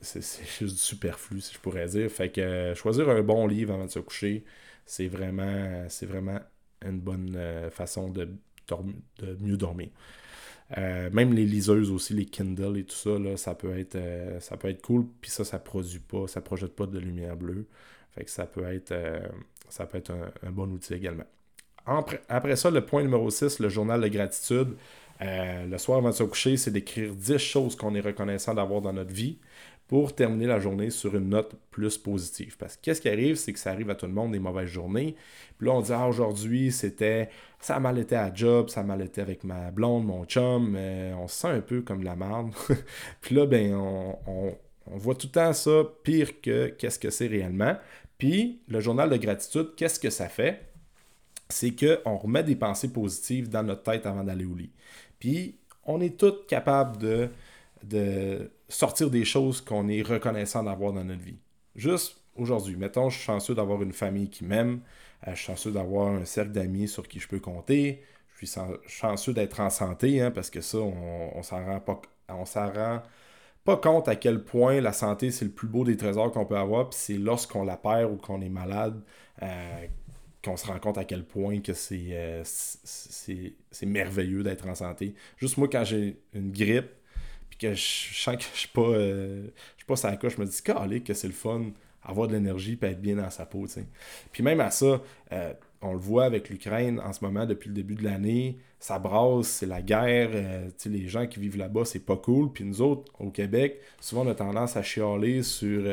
c'est 0.00 0.20
juste 0.58 0.74
du 0.74 0.80
superflu, 0.80 1.40
si 1.40 1.54
je 1.54 1.58
pourrais 1.58 1.86
dire. 1.86 2.10
Fait 2.10 2.30
que 2.30 2.72
choisir 2.74 3.08
un 3.08 3.22
bon 3.22 3.46
livre 3.46 3.74
avant 3.74 3.86
de 3.86 3.90
se 3.90 4.00
coucher, 4.00 4.44
c'est 4.86 5.08
vraiment, 5.08 5.86
vraiment 6.02 6.40
une 6.84 7.00
bonne 7.00 7.38
façon 7.70 8.10
de, 8.10 8.28
de 9.18 9.36
mieux 9.40 9.56
dormir. 9.56 9.88
Euh, 10.76 11.08
même 11.12 11.32
les 11.32 11.44
liseuses 11.44 11.90
aussi, 11.90 12.14
les 12.14 12.24
Kindle 12.24 12.78
et 12.78 12.84
tout 12.84 12.96
ça, 12.96 13.18
là, 13.18 13.36
ça, 13.36 13.54
peut 13.54 13.78
être, 13.78 13.94
euh, 13.96 14.40
ça 14.40 14.56
peut 14.56 14.68
être 14.68 14.82
cool. 14.82 15.06
Puis 15.20 15.30
ça, 15.30 15.44
ça 15.44 15.58
produit 15.58 16.00
pas, 16.00 16.26
ça 16.26 16.40
projette 16.40 16.74
pas 16.74 16.86
de 16.86 16.98
lumière 16.98 17.36
bleue. 17.36 17.66
Fait 18.12 18.24
que 18.24 18.30
ça 18.30 18.46
peut 18.46 18.64
être, 18.64 18.92
euh, 18.92 19.20
ça 19.68 19.86
peut 19.86 19.98
être 19.98 20.12
un, 20.42 20.50
bon 20.50 20.70
outil 20.70 20.94
également. 20.94 21.24
Après, 21.86 22.22
après, 22.28 22.56
ça, 22.56 22.70
le 22.70 22.84
point 22.84 23.02
numéro 23.02 23.30
6, 23.30 23.58
le 23.60 23.68
journal 23.68 24.00
de 24.00 24.08
gratitude. 24.08 24.76
le 25.20 25.78
soir 25.78 25.98
avant 25.98 26.10
de 26.10 26.14
se 26.14 26.24
coucher, 26.24 26.56
c'est 26.56 26.70
d'écrire 26.70 27.14
10 27.14 27.38
choses 27.38 27.76
qu'on 27.76 27.94
est 27.94 28.00
reconnaissant 28.00 28.54
d'avoir 28.54 28.80
dans 28.80 28.92
notre 28.92 29.12
vie 29.12 29.38
pour 29.86 30.14
terminer 30.14 30.46
la 30.46 30.58
journée 30.58 30.90
sur 30.90 31.14
une 31.14 31.28
note 31.28 31.54
plus 31.70 31.98
positive. 31.98 32.56
Parce 32.56 32.76
que 32.76 32.82
qu'est-ce 32.82 33.00
qui 33.00 33.08
arrive, 33.08 33.36
c'est 33.36 33.52
que 33.52 33.58
ça 33.58 33.70
arrive 33.70 33.90
à 33.90 33.94
tout 33.94 34.06
le 34.06 34.12
monde 34.12 34.32
des 34.32 34.38
mauvaises 34.38 34.68
journées. 34.68 35.14
Puis 35.58 35.66
là, 35.66 35.74
on 35.74 35.80
dit, 35.82 35.92
ah, 35.92 36.08
aujourd'hui, 36.08 36.72
c'était, 36.72 37.28
ça 37.60 37.76
a 37.76 37.80
mal 37.80 37.98
été 37.98 38.16
à 38.16 38.32
job, 38.32 38.70
ça 38.70 38.80
a 38.80 38.82
mal 38.82 39.02
été 39.02 39.20
avec 39.20 39.44
ma 39.44 39.70
blonde, 39.70 40.06
mon 40.06 40.24
chum, 40.24 40.76
on 40.76 41.28
se 41.28 41.34
sent 41.34 41.48
un 41.48 41.60
peu 41.60 41.82
comme 41.82 42.00
de 42.00 42.06
la 42.06 42.16
merde. 42.16 42.50
puis 43.20 43.34
là, 43.34 43.46
ben, 43.46 43.74
on, 43.74 44.56
voit 44.86 45.14
tout 45.14 45.28
le 45.28 45.32
temps 45.32 45.52
ça 45.52 45.82
pire 46.02 46.40
que 46.40 46.68
qu'est-ce 46.68 46.98
que 46.98 47.10
c'est 47.10 47.26
réellement. 47.26 47.76
Puis 48.16 48.60
le 48.68 48.80
journal 48.80 49.10
de 49.10 49.16
gratitude, 49.16 49.74
qu'est-ce 49.76 50.00
que 50.00 50.10
ça 50.10 50.28
fait? 50.28 50.60
C'est 51.50 51.74
qu'on 51.74 52.16
remet 52.16 52.42
des 52.42 52.56
pensées 52.56 52.92
positives 52.92 53.50
dans 53.50 53.62
notre 53.62 53.82
tête 53.82 54.06
avant 54.06 54.24
d'aller 54.24 54.46
au 54.46 54.54
lit. 54.54 54.72
Puis 55.18 55.56
on 55.84 56.00
est 56.00 56.18
tous 56.18 56.46
capables 56.48 56.96
de 57.82 58.50
sortir 58.74 59.10
des 59.10 59.24
choses 59.24 59.60
qu'on 59.60 59.88
est 59.88 60.02
reconnaissant 60.02 60.62
d'avoir 60.62 60.92
dans 60.92 61.04
notre 61.04 61.22
vie. 61.22 61.38
Juste 61.76 62.20
aujourd'hui, 62.36 62.76
mettons, 62.76 63.10
je 63.10 63.16
suis 63.16 63.24
chanceux 63.24 63.54
d'avoir 63.54 63.82
une 63.82 63.92
famille 63.92 64.30
qui 64.30 64.44
m'aime, 64.44 64.80
euh, 65.26 65.30
je 65.32 65.36
suis 65.36 65.46
chanceux 65.46 65.72
d'avoir 65.72 66.08
un 66.08 66.24
cercle 66.24 66.52
d'amis 66.52 66.88
sur 66.88 67.06
qui 67.08 67.20
je 67.20 67.28
peux 67.28 67.40
compter, 67.40 68.02
je 68.36 68.46
suis 68.46 68.60
chanceux 68.86 69.32
d'être 69.32 69.60
en 69.60 69.70
santé, 69.70 70.20
hein, 70.20 70.30
parce 70.30 70.50
que 70.50 70.60
ça, 70.60 70.78
on, 70.78 71.30
on 71.36 71.42
s'en 71.42 71.64
rend 71.64 71.80
pas 71.80 72.00
on 72.28 72.46
s'en 72.46 72.72
rend 72.72 73.02
pas 73.64 73.76
compte 73.76 74.08
à 74.08 74.16
quel 74.16 74.44
point 74.44 74.80
la 74.80 74.92
santé, 74.92 75.30
c'est 75.30 75.44
le 75.44 75.50
plus 75.50 75.68
beau 75.68 75.84
des 75.84 75.96
trésors 75.96 76.32
qu'on 76.32 76.46
peut 76.46 76.56
avoir, 76.56 76.90
puis 76.90 76.98
c'est 77.00 77.18
lorsqu'on 77.18 77.64
la 77.64 77.76
perd 77.76 78.12
ou 78.12 78.16
qu'on 78.16 78.40
est 78.40 78.48
malade 78.48 79.00
euh, 79.42 79.86
qu'on 80.44 80.56
se 80.56 80.66
rend 80.66 80.78
compte 80.78 80.98
à 80.98 81.04
quel 81.04 81.24
point 81.24 81.60
que 81.60 81.72
c'est, 81.72 82.08
euh, 82.10 82.42
c'est 82.44 83.86
merveilleux 83.86 84.42
d'être 84.42 84.68
en 84.68 84.74
santé. 84.74 85.14
Juste 85.38 85.56
moi, 85.56 85.68
quand 85.68 85.84
j'ai 85.84 86.20
une 86.34 86.52
grippe, 86.52 86.90
que 87.56 87.74
je 87.74 88.14
sens 88.14 88.36
que 88.36 88.42
je 88.42 88.58
suis 88.60 88.68
pas, 88.68 88.82
euh, 88.82 89.46
je 89.76 89.84
pas 89.84 89.94
je 89.94 90.40
me 90.40 90.46
dis, 90.46 90.62
calé, 90.62 91.00
que 91.00 91.14
c'est 91.14 91.26
le 91.26 91.32
fun, 91.32 91.62
avoir 92.02 92.28
de 92.28 92.34
l'énergie 92.34 92.78
et 92.80 92.86
être 92.86 93.00
bien 93.00 93.16
dans 93.16 93.30
sa 93.30 93.46
peau. 93.46 93.66
Puis 94.32 94.42
même 94.42 94.60
à 94.60 94.70
ça, 94.70 95.00
euh, 95.32 95.52
on 95.82 95.92
le 95.92 95.98
voit 95.98 96.24
avec 96.24 96.48
l'Ukraine 96.48 97.00
en 97.00 97.12
ce 97.12 97.24
moment 97.24 97.46
depuis 97.46 97.68
le 97.68 97.74
début 97.74 97.94
de 97.94 98.04
l'année, 98.04 98.58
ça 98.80 98.98
brasse, 98.98 99.48
c'est 99.48 99.66
la 99.66 99.82
guerre, 99.82 100.30
euh, 100.32 100.68
les 100.86 101.08
gens 101.08 101.26
qui 101.26 101.40
vivent 101.40 101.56
là-bas, 101.56 101.84
c'est 101.84 102.04
pas 102.04 102.16
cool. 102.16 102.52
Puis 102.52 102.64
nous 102.64 102.82
autres, 102.82 103.12
au 103.18 103.30
Québec, 103.30 103.80
souvent 104.00 104.26
on 104.26 104.30
a 104.30 104.34
tendance 104.34 104.76
à 104.76 104.82
chialer 104.82 105.42
sur 105.42 105.84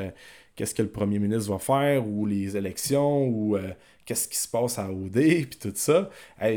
qu'est-ce 0.55 0.75
que 0.75 0.81
le 0.81 0.89
premier 0.89 1.19
ministre 1.19 1.51
va 1.51 1.59
faire, 1.59 2.07
ou 2.07 2.25
les 2.25 2.57
élections, 2.57 3.27
ou 3.27 3.57
qu'est-ce 4.05 4.27
qui 4.27 4.37
se 4.37 4.47
passe 4.47 4.79
à 4.79 4.91
OD, 4.91 5.13
puis 5.13 5.57
tout 5.59 5.71
ça. 5.75 6.09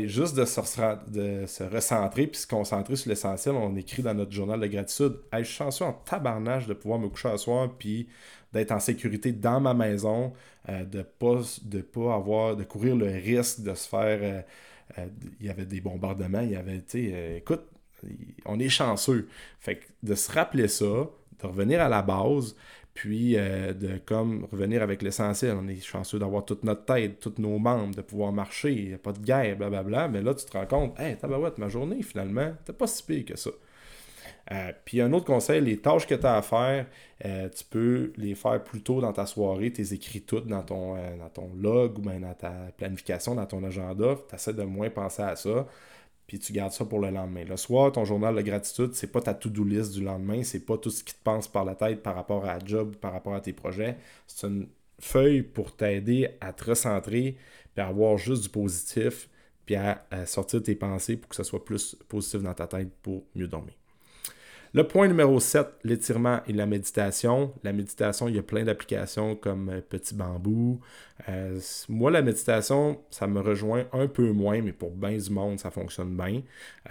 juste 0.05 0.35
de 0.35 0.45
se, 0.45 1.63
recentrer 1.63 2.27
puis 2.27 2.39
se 2.39 2.47
concentrer 2.47 2.95
sur 2.95 3.09
l'essentiel, 3.09 3.55
on 3.55 3.75
écrit 3.75 4.01
dans 4.01 4.13
notre 4.13 4.31
journal 4.31 4.59
de 4.59 4.67
gratitude. 4.67 5.19
je 5.33 5.43
suis 5.43 5.55
chanceux 5.55 5.85
en 5.85 5.93
tabarnage 5.93 6.67
de 6.67 6.73
pouvoir 6.73 6.99
me 6.99 7.09
coucher 7.09 7.29
à 7.29 7.37
soir 7.37 7.69
puis 7.77 8.07
d'être 8.53 8.71
en 8.71 8.79
sécurité 8.79 9.31
dans 9.31 9.59
ma 9.59 9.73
maison, 9.73 10.33
euh, 10.69 10.85
de 10.85 11.01
pas 11.01 11.41
de 11.63 11.81
pas 11.81 12.15
avoir 12.15 12.55
de 12.55 12.63
courir 12.63 12.95
le 12.95 13.07
risque 13.07 13.61
de 13.61 13.73
se 13.73 13.87
faire 13.87 14.19
euh, 14.21 14.41
euh, 14.97 15.07
il 15.39 15.45
y 15.45 15.49
avait 15.49 15.65
des 15.65 15.81
bombardements, 15.81 16.41
il 16.41 16.51
y 16.51 16.55
avait 16.55 16.81
tu 16.81 17.09
sais 17.09 17.37
écoute, 17.37 17.63
on 18.45 18.59
est 18.59 18.69
chanceux. 18.69 19.27
Fait 19.59 19.77
que 19.77 19.85
de 20.03 20.15
se 20.15 20.31
rappeler 20.31 20.67
ça, 20.67 20.85
de 20.85 21.47
revenir 21.47 21.81
à 21.81 21.89
la 21.89 22.01
base, 22.01 22.55
puis 22.95 23.35
euh, 23.37 23.73
de 23.73 23.99
comme 24.03 24.47
revenir 24.51 24.81
avec 24.81 25.03
l'essentiel. 25.03 25.55
On 25.61 25.67
est 25.67 25.79
chanceux 25.81 26.17
d'avoir 26.17 26.45
toute 26.45 26.63
notre 26.63 26.85
tête, 26.85 27.19
tous 27.19 27.33
nos 27.37 27.59
membres, 27.59 27.93
de 27.93 28.01
pouvoir 28.01 28.31
marcher, 28.31 28.71
il 28.71 28.87
n'y 28.87 28.93
a 28.93 28.97
pas 28.97 29.11
de 29.11 29.19
guerre, 29.19 29.57
blablabla. 29.57 30.07
Mais 30.07 30.21
là, 30.21 30.33
tu 30.33 30.45
te 30.45 30.57
rends 30.57 30.65
compte, 30.65 30.99
hey, 30.99 31.17
tabarouette, 31.17 31.57
ma 31.59 31.67
journée, 31.67 32.01
finalement, 32.01 32.53
t'es 32.63 32.73
pas 32.73 32.87
si 32.87 33.03
pire 33.03 33.25
que 33.25 33.37
ça. 33.37 33.51
Euh, 34.51 34.71
puis 34.85 35.01
un 35.01 35.11
autre 35.11 35.25
conseil, 35.25 35.59
les 35.59 35.77
tâches 35.77 36.07
que 36.07 36.15
tu 36.15 36.25
as 36.25 36.37
à 36.37 36.41
faire, 36.41 36.85
euh, 37.25 37.49
tu 37.49 37.65
peux 37.65 38.13
les 38.15 38.33
faire 38.33 38.63
plus 38.63 38.81
tôt 38.81 39.01
dans 39.01 39.11
ta 39.11 39.25
soirée, 39.25 39.71
tu 39.73 39.81
les 39.81 39.93
écris 39.93 40.21
toutes 40.21 40.47
dans 40.47 40.63
ton, 40.63 40.95
dans 40.95 41.29
ton 41.33 41.51
log 41.53 41.97
ou 41.97 42.01
bien 42.01 42.19
dans 42.19 42.33
ta 42.33 42.53
planification, 42.77 43.35
dans 43.35 43.45
ton 43.45 43.63
agenda, 43.63 44.15
tu 44.29 44.35
essaies 44.35 44.53
de 44.53 44.63
moins 44.63 44.89
penser 44.89 45.23
à 45.23 45.35
ça 45.35 45.67
puis 46.27 46.39
tu 46.39 46.53
gardes 46.53 46.71
ça 46.71 46.85
pour 46.85 46.99
le 46.99 47.09
lendemain. 47.09 47.43
Le 47.43 47.57
soir, 47.57 47.91
ton 47.91 48.05
journal 48.05 48.35
de 48.35 48.41
gratitude, 48.41 48.93
c'est 48.93 49.11
pas 49.11 49.21
ta 49.21 49.33
to-do 49.33 49.63
list 49.63 49.93
du 49.93 50.03
lendemain, 50.03 50.43
c'est 50.43 50.65
pas 50.65 50.77
tout 50.77 50.89
ce 50.89 51.03
qui 51.03 51.13
te 51.13 51.23
passe 51.23 51.47
par 51.47 51.65
la 51.65 51.75
tête 51.75 52.01
par 52.03 52.15
rapport 52.15 52.45
à 52.45 52.57
la 52.57 52.65
job, 52.65 52.95
par 52.95 53.13
rapport 53.13 53.35
à 53.35 53.41
tes 53.41 53.53
projets. 53.53 53.97
C'est 54.27 54.47
une 54.47 54.67
feuille 54.99 55.43
pour 55.43 55.75
t'aider 55.75 56.29
à 56.41 56.53
te 56.53 56.65
recentrer, 56.65 57.37
puis 57.73 57.83
à 57.83 57.87
avoir 57.87 58.17
juste 58.17 58.43
du 58.43 58.49
positif, 58.49 59.29
puis 59.65 59.75
à, 59.75 60.05
à 60.11 60.25
sortir 60.25 60.63
tes 60.63 60.75
pensées 60.75 61.17
pour 61.17 61.29
que 61.29 61.35
ça 61.35 61.43
soit 61.43 61.63
plus 61.63 61.95
positif 62.07 62.41
dans 62.41 62.53
ta 62.53 62.67
tête 62.67 62.89
pour 63.01 63.23
mieux 63.35 63.47
dormir. 63.47 63.73
Le 64.75 64.85
point 64.85 65.07
numéro 65.07 65.39
7, 65.39 65.67
l'étirement 65.85 66.41
et 66.47 66.51
la 66.51 66.65
méditation. 66.65 67.53
La 67.63 67.71
méditation, 67.71 68.27
il 68.27 68.35
y 68.35 68.39
a 68.39 68.43
plein 68.43 68.65
d'applications 68.65 69.37
comme 69.37 69.69
euh, 69.69 69.79
Petit 69.79 70.13
Bambou. 70.13 70.81
Euh, 71.29 71.57
moi, 71.87 72.11
la 72.11 72.21
méditation, 72.21 72.99
ça 73.09 73.25
me 73.25 73.39
rejoint 73.39 73.85
un 73.93 74.07
peu 74.07 74.33
moins, 74.33 74.61
mais 74.61 74.73
pour 74.73 74.91
bien 74.91 75.15
du 75.15 75.29
monde, 75.29 75.59
ça 75.61 75.71
fonctionne 75.71 76.17
bien. 76.17 76.41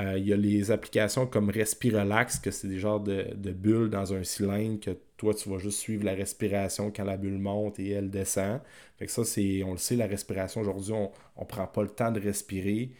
Euh, 0.00 0.16
il 0.16 0.26
y 0.26 0.32
a 0.32 0.36
les 0.38 0.70
applications 0.70 1.26
comme 1.26 1.50
Respirelax, 1.50 2.38
que 2.38 2.50
c'est 2.50 2.68
des 2.68 2.78
genres 2.78 3.00
de, 3.00 3.34
bulles 3.52 3.90
dans 3.90 4.14
un 4.14 4.24
cylindre 4.24 4.80
que 4.80 4.96
toi, 5.18 5.34
tu 5.34 5.50
vas 5.50 5.58
juste 5.58 5.78
suivre 5.80 6.06
la 6.06 6.14
respiration 6.14 6.90
quand 6.90 7.04
la 7.04 7.18
bulle 7.18 7.36
monte 7.36 7.78
et 7.80 7.90
elle 7.90 8.08
descend. 8.08 8.60
Fait 8.98 9.04
que 9.04 9.12
ça, 9.12 9.24
c'est, 9.24 9.62
on 9.62 9.72
le 9.72 9.78
sait, 9.78 9.96
la 9.96 10.06
respiration, 10.06 10.62
aujourd'hui, 10.62 10.94
on 10.94 11.10
ne 11.38 11.46
prend 11.46 11.66
pas 11.66 11.82
le 11.82 11.90
temps 11.90 12.10
de 12.10 12.20
respirer. 12.20 12.92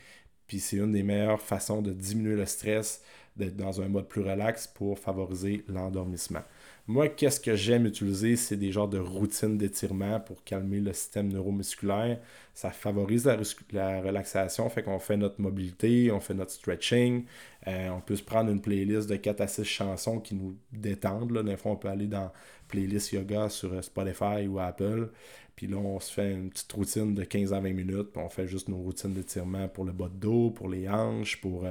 Puis 0.46 0.60
c'est 0.60 0.76
une 0.76 0.92
des 0.92 1.02
meilleures 1.02 1.40
façons 1.40 1.80
de 1.80 1.90
diminuer 1.90 2.36
le 2.36 2.44
stress 2.44 3.02
d'être 3.36 3.56
dans 3.56 3.80
un 3.80 3.88
mode 3.88 4.08
plus 4.08 4.22
relax 4.22 4.66
pour 4.66 4.98
favoriser 4.98 5.64
l'endormissement. 5.68 6.42
Moi, 6.86 7.08
qu'est-ce 7.08 7.40
que 7.40 7.56
j'aime 7.56 7.86
utiliser, 7.86 8.36
c'est 8.36 8.58
des 8.58 8.70
genres 8.70 8.88
de 8.88 8.98
routines 8.98 9.56
d'étirement 9.56 10.20
pour 10.20 10.44
calmer 10.44 10.80
le 10.80 10.92
système 10.92 11.32
neuromusculaire. 11.32 12.20
Ça 12.52 12.70
favorise 12.72 13.24
la, 13.72 14.02
relaxation, 14.02 14.68
fait 14.68 14.82
qu'on 14.82 14.98
fait 14.98 15.16
notre 15.16 15.40
mobilité, 15.40 16.12
on 16.12 16.20
fait 16.20 16.34
notre 16.34 16.50
stretching. 16.50 17.24
Euh, 17.66 17.88
on 17.88 18.02
peut 18.02 18.16
se 18.16 18.22
prendre 18.22 18.50
une 18.50 18.60
playlist 18.60 19.08
de 19.08 19.16
4 19.16 19.40
à 19.40 19.46
6 19.46 19.64
chansons 19.64 20.20
qui 20.20 20.34
nous 20.34 20.58
détendent. 20.72 21.30
Là. 21.30 21.42
Des 21.42 21.56
fois, 21.56 21.72
on 21.72 21.76
peut 21.76 21.88
aller 21.88 22.06
dans 22.06 22.30
playlist 22.68 23.12
yoga 23.12 23.48
sur 23.48 23.82
Spotify 23.82 24.46
ou 24.46 24.58
Apple. 24.60 25.08
Puis 25.56 25.66
là, 25.66 25.78
on 25.78 25.98
se 26.00 26.12
fait 26.12 26.32
une 26.32 26.50
petite 26.50 26.72
routine 26.72 27.14
de 27.14 27.24
15 27.24 27.54
à 27.54 27.60
20 27.60 27.72
minutes. 27.72 28.12
Puis 28.12 28.22
on 28.22 28.28
fait 28.28 28.46
juste 28.46 28.68
nos 28.68 28.76
routines 28.76 29.14
d'étirement 29.14 29.68
pour 29.68 29.86
le 29.86 29.92
bas 29.92 30.08
de 30.08 30.20
dos, 30.20 30.50
pour 30.50 30.68
les 30.68 30.86
hanches, 30.86 31.40
pour, 31.40 31.64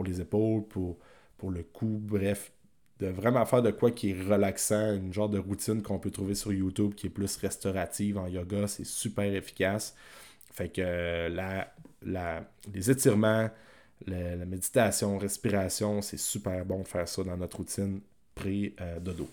pour 0.00 0.06
les 0.06 0.22
épaules, 0.22 0.66
pour, 0.66 0.96
pour 1.36 1.50
le 1.50 1.62
cou. 1.62 2.00
Bref, 2.00 2.52
de 3.00 3.08
vraiment 3.08 3.44
faire 3.44 3.60
de 3.60 3.70
quoi 3.70 3.90
qui 3.90 4.12
est 4.12 4.22
relaxant, 4.22 4.94
une 4.94 5.12
genre 5.12 5.28
de 5.28 5.38
routine 5.38 5.82
qu'on 5.82 5.98
peut 5.98 6.10
trouver 6.10 6.34
sur 6.34 6.54
YouTube 6.54 6.94
qui 6.94 7.08
est 7.08 7.10
plus 7.10 7.36
restaurative 7.36 8.16
en 8.16 8.26
yoga, 8.26 8.66
c'est 8.66 8.86
super 8.86 9.30
efficace. 9.34 9.94
Fait 10.54 10.70
que 10.70 10.80
euh, 10.80 11.28
la, 11.28 11.70
la, 12.00 12.42
les 12.72 12.90
étirements, 12.90 13.50
la, 14.06 14.36
méditation, 14.46 15.18
respiration, 15.18 16.00
c'est 16.00 16.18
super 16.18 16.64
bon 16.64 16.80
de 16.80 16.88
faire 16.88 17.06
ça 17.06 17.22
dans 17.22 17.36
notre 17.36 17.58
routine 17.58 18.00
pré-dodo. 18.34 19.28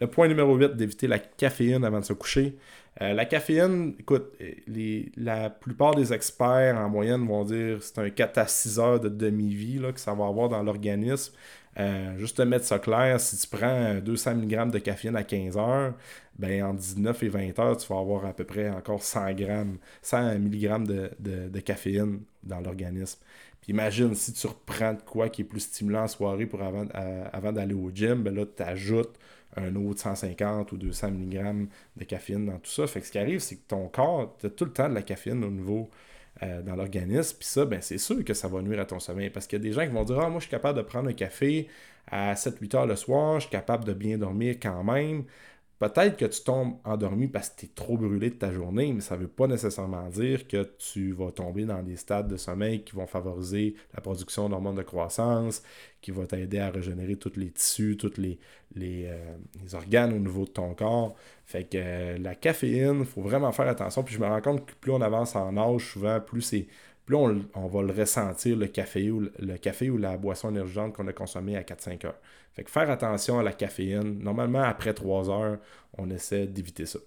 Le 0.00 0.06
point 0.06 0.28
numéro 0.28 0.56
8, 0.56 0.76
d'éviter 0.76 1.06
la 1.06 1.18
caféine 1.18 1.84
avant 1.84 2.00
de 2.00 2.04
se 2.04 2.14
coucher. 2.14 2.56
Euh, 3.02 3.12
la 3.12 3.26
caféine, 3.26 3.94
écoute, 3.98 4.32
les, 4.66 5.12
la 5.16 5.50
plupart 5.50 5.94
des 5.94 6.12
experts 6.12 6.76
en 6.76 6.88
moyenne 6.88 7.26
vont 7.26 7.44
dire 7.44 7.78
que 7.78 7.84
c'est 7.84 7.98
un 7.98 8.08
4 8.08 8.38
à 8.38 8.46
6 8.46 8.78
heures 8.78 9.00
de 9.00 9.10
demi-vie 9.10 9.80
que 9.94 10.00
ça 10.00 10.14
va 10.14 10.26
avoir 10.26 10.48
dans 10.48 10.62
l'organisme. 10.62 11.34
Euh, 11.78 12.16
juste 12.18 12.38
te 12.38 12.42
mettre 12.42 12.64
ça 12.64 12.78
clair, 12.78 13.20
si 13.20 13.36
tu 13.36 13.56
prends 13.56 13.94
200 14.00 14.36
mg 14.36 14.70
de 14.72 14.78
caféine 14.78 15.16
à 15.16 15.22
15 15.22 15.56
heures, 15.56 15.94
ben 16.38 16.64
en 16.64 16.74
19 16.74 17.22
et 17.22 17.28
20 17.28 17.58
heures, 17.58 17.76
tu 17.76 17.86
vas 17.92 18.00
avoir 18.00 18.24
à 18.24 18.32
peu 18.32 18.44
près 18.44 18.70
encore 18.70 19.02
100 19.02 19.34
grammes, 19.34 19.76
100 20.02 20.38
mg 20.38 20.86
de, 21.18 21.60
caféine 21.60 22.22
dans 22.42 22.60
l'organisme. 22.60 23.20
Puis 23.60 23.72
imagine 23.72 24.14
si 24.14 24.32
tu 24.32 24.46
reprends 24.46 24.94
de 24.94 25.02
quoi 25.02 25.28
qui 25.28 25.42
est 25.42 25.44
plus 25.44 25.60
stimulant 25.60 26.04
en 26.04 26.08
soirée 26.08 26.46
pour 26.46 26.62
avant, 26.62 26.86
avant 27.32 27.52
d'aller 27.52 27.74
au 27.74 27.90
gym, 27.94 28.22
ben 28.22 28.34
là, 28.34 28.46
tu 28.46 28.62
ajoutes 28.62 29.16
un 29.56 29.74
autre 29.76 30.00
150 30.00 30.72
ou 30.72 30.76
200 30.76 31.10
mg 31.10 31.68
de 31.96 32.04
caféine 32.04 32.46
dans 32.46 32.58
tout 32.58 32.70
ça. 32.70 32.86
Fait 32.86 33.00
que 33.00 33.06
ce 33.06 33.12
qui 33.12 33.18
arrive, 33.18 33.40
c'est 33.40 33.56
que 33.56 33.66
ton 33.68 33.88
corps, 33.88 34.36
tu 34.38 34.46
as 34.46 34.50
tout 34.50 34.64
le 34.64 34.72
temps 34.72 34.88
de 34.88 34.94
la 34.94 35.02
caféine 35.02 35.42
au 35.44 35.50
niveau 35.50 35.90
euh, 36.42 36.62
dans 36.62 36.76
l'organisme. 36.76 37.36
Puis 37.38 37.48
ça, 37.48 37.64
ben, 37.64 37.80
c'est 37.80 37.98
sûr 37.98 38.24
que 38.24 38.34
ça 38.34 38.48
va 38.48 38.62
nuire 38.62 38.80
à 38.80 38.84
ton 38.84 39.00
sommeil. 39.00 39.30
Parce 39.30 39.46
qu'il 39.46 39.58
y 39.58 39.60
a 39.60 39.64
des 39.64 39.72
gens 39.72 39.82
qui 39.82 39.92
vont 39.92 40.04
dire 40.04 40.20
Ah, 40.20 40.28
moi, 40.28 40.38
je 40.38 40.44
suis 40.44 40.50
capable 40.50 40.78
de 40.78 40.82
prendre 40.82 41.08
un 41.08 41.12
café 41.12 41.68
à 42.06 42.34
7-8 42.34 42.76
heures 42.76 42.86
le 42.86 42.96
soir, 42.96 43.36
je 43.36 43.42
suis 43.42 43.50
capable 43.50 43.84
de 43.84 43.92
bien 43.92 44.18
dormir 44.18 44.56
quand 44.60 44.82
même. 44.84 45.24
Peut-être 45.80 46.18
que 46.18 46.26
tu 46.26 46.42
tombes 46.42 46.76
endormi 46.84 47.26
parce 47.26 47.48
que 47.48 47.60
tu 47.60 47.64
es 47.64 47.68
trop 47.74 47.96
brûlé 47.96 48.28
de 48.28 48.34
ta 48.34 48.52
journée, 48.52 48.92
mais 48.92 49.00
ça 49.00 49.16
ne 49.16 49.22
veut 49.22 49.28
pas 49.28 49.46
nécessairement 49.46 50.10
dire 50.10 50.46
que 50.46 50.62
tu 50.76 51.12
vas 51.12 51.32
tomber 51.32 51.64
dans 51.64 51.82
des 51.82 51.96
stades 51.96 52.28
de 52.28 52.36
sommeil 52.36 52.84
qui 52.84 52.94
vont 52.94 53.06
favoriser 53.06 53.74
la 53.94 54.02
production 54.02 54.50
d'hormones 54.50 54.74
de 54.74 54.82
croissance, 54.82 55.62
qui 56.02 56.10
vont 56.10 56.26
t'aider 56.26 56.58
à 56.58 56.70
régénérer 56.70 57.16
tous 57.16 57.32
les 57.36 57.50
tissus, 57.50 57.96
tous 57.96 58.18
les, 58.18 58.38
euh, 58.76 59.36
organes 59.72 60.12
au 60.12 60.18
niveau 60.18 60.44
de 60.44 60.50
ton 60.50 60.74
corps. 60.74 61.16
Fait 61.46 61.64
que 61.64 61.78
euh, 61.78 62.18
la 62.18 62.34
caféine, 62.34 63.00
il 63.00 63.06
faut 63.06 63.22
vraiment 63.22 63.50
faire 63.50 63.68
attention. 63.68 64.02
Puis 64.02 64.16
je 64.16 64.20
me 64.20 64.26
rends 64.26 64.42
compte 64.42 64.66
que 64.66 64.74
plus 64.74 64.92
on 64.92 65.00
avance 65.00 65.34
en 65.34 65.56
âge, 65.56 65.92
souvent, 65.92 66.20
plus 66.20 66.42
c'est 66.42 66.66
plus 67.06 67.16
on, 67.16 67.66
va 67.66 67.82
le 67.82 67.92
ressentir, 67.92 68.56
le 68.56 68.68
café 68.68 69.10
ou, 69.10 69.28
le 69.38 69.56
café 69.56 69.90
ou 69.90 69.96
la 69.98 70.16
boisson 70.16 70.50
énergisante 70.50 70.94
qu'on 70.94 71.08
a 71.08 71.12
consommé 71.12 71.56
à 71.56 71.62
4-5 71.62 72.06
heures. 72.06 72.20
Fait 72.54 72.64
que 72.64 72.70
faire 72.70 72.90
attention 72.90 73.38
à 73.38 73.42
la 73.42 73.52
caféine. 73.52 74.18
Normalement, 74.18 74.62
après 74.62 74.94
3 74.94 75.30
heures, 75.30 75.58
on 75.96 76.10
essaie 76.10 76.46
d'éviter 76.46 76.86
ça. 76.86 76.98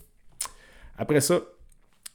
Après 0.98 1.22
ça, 1.22 1.42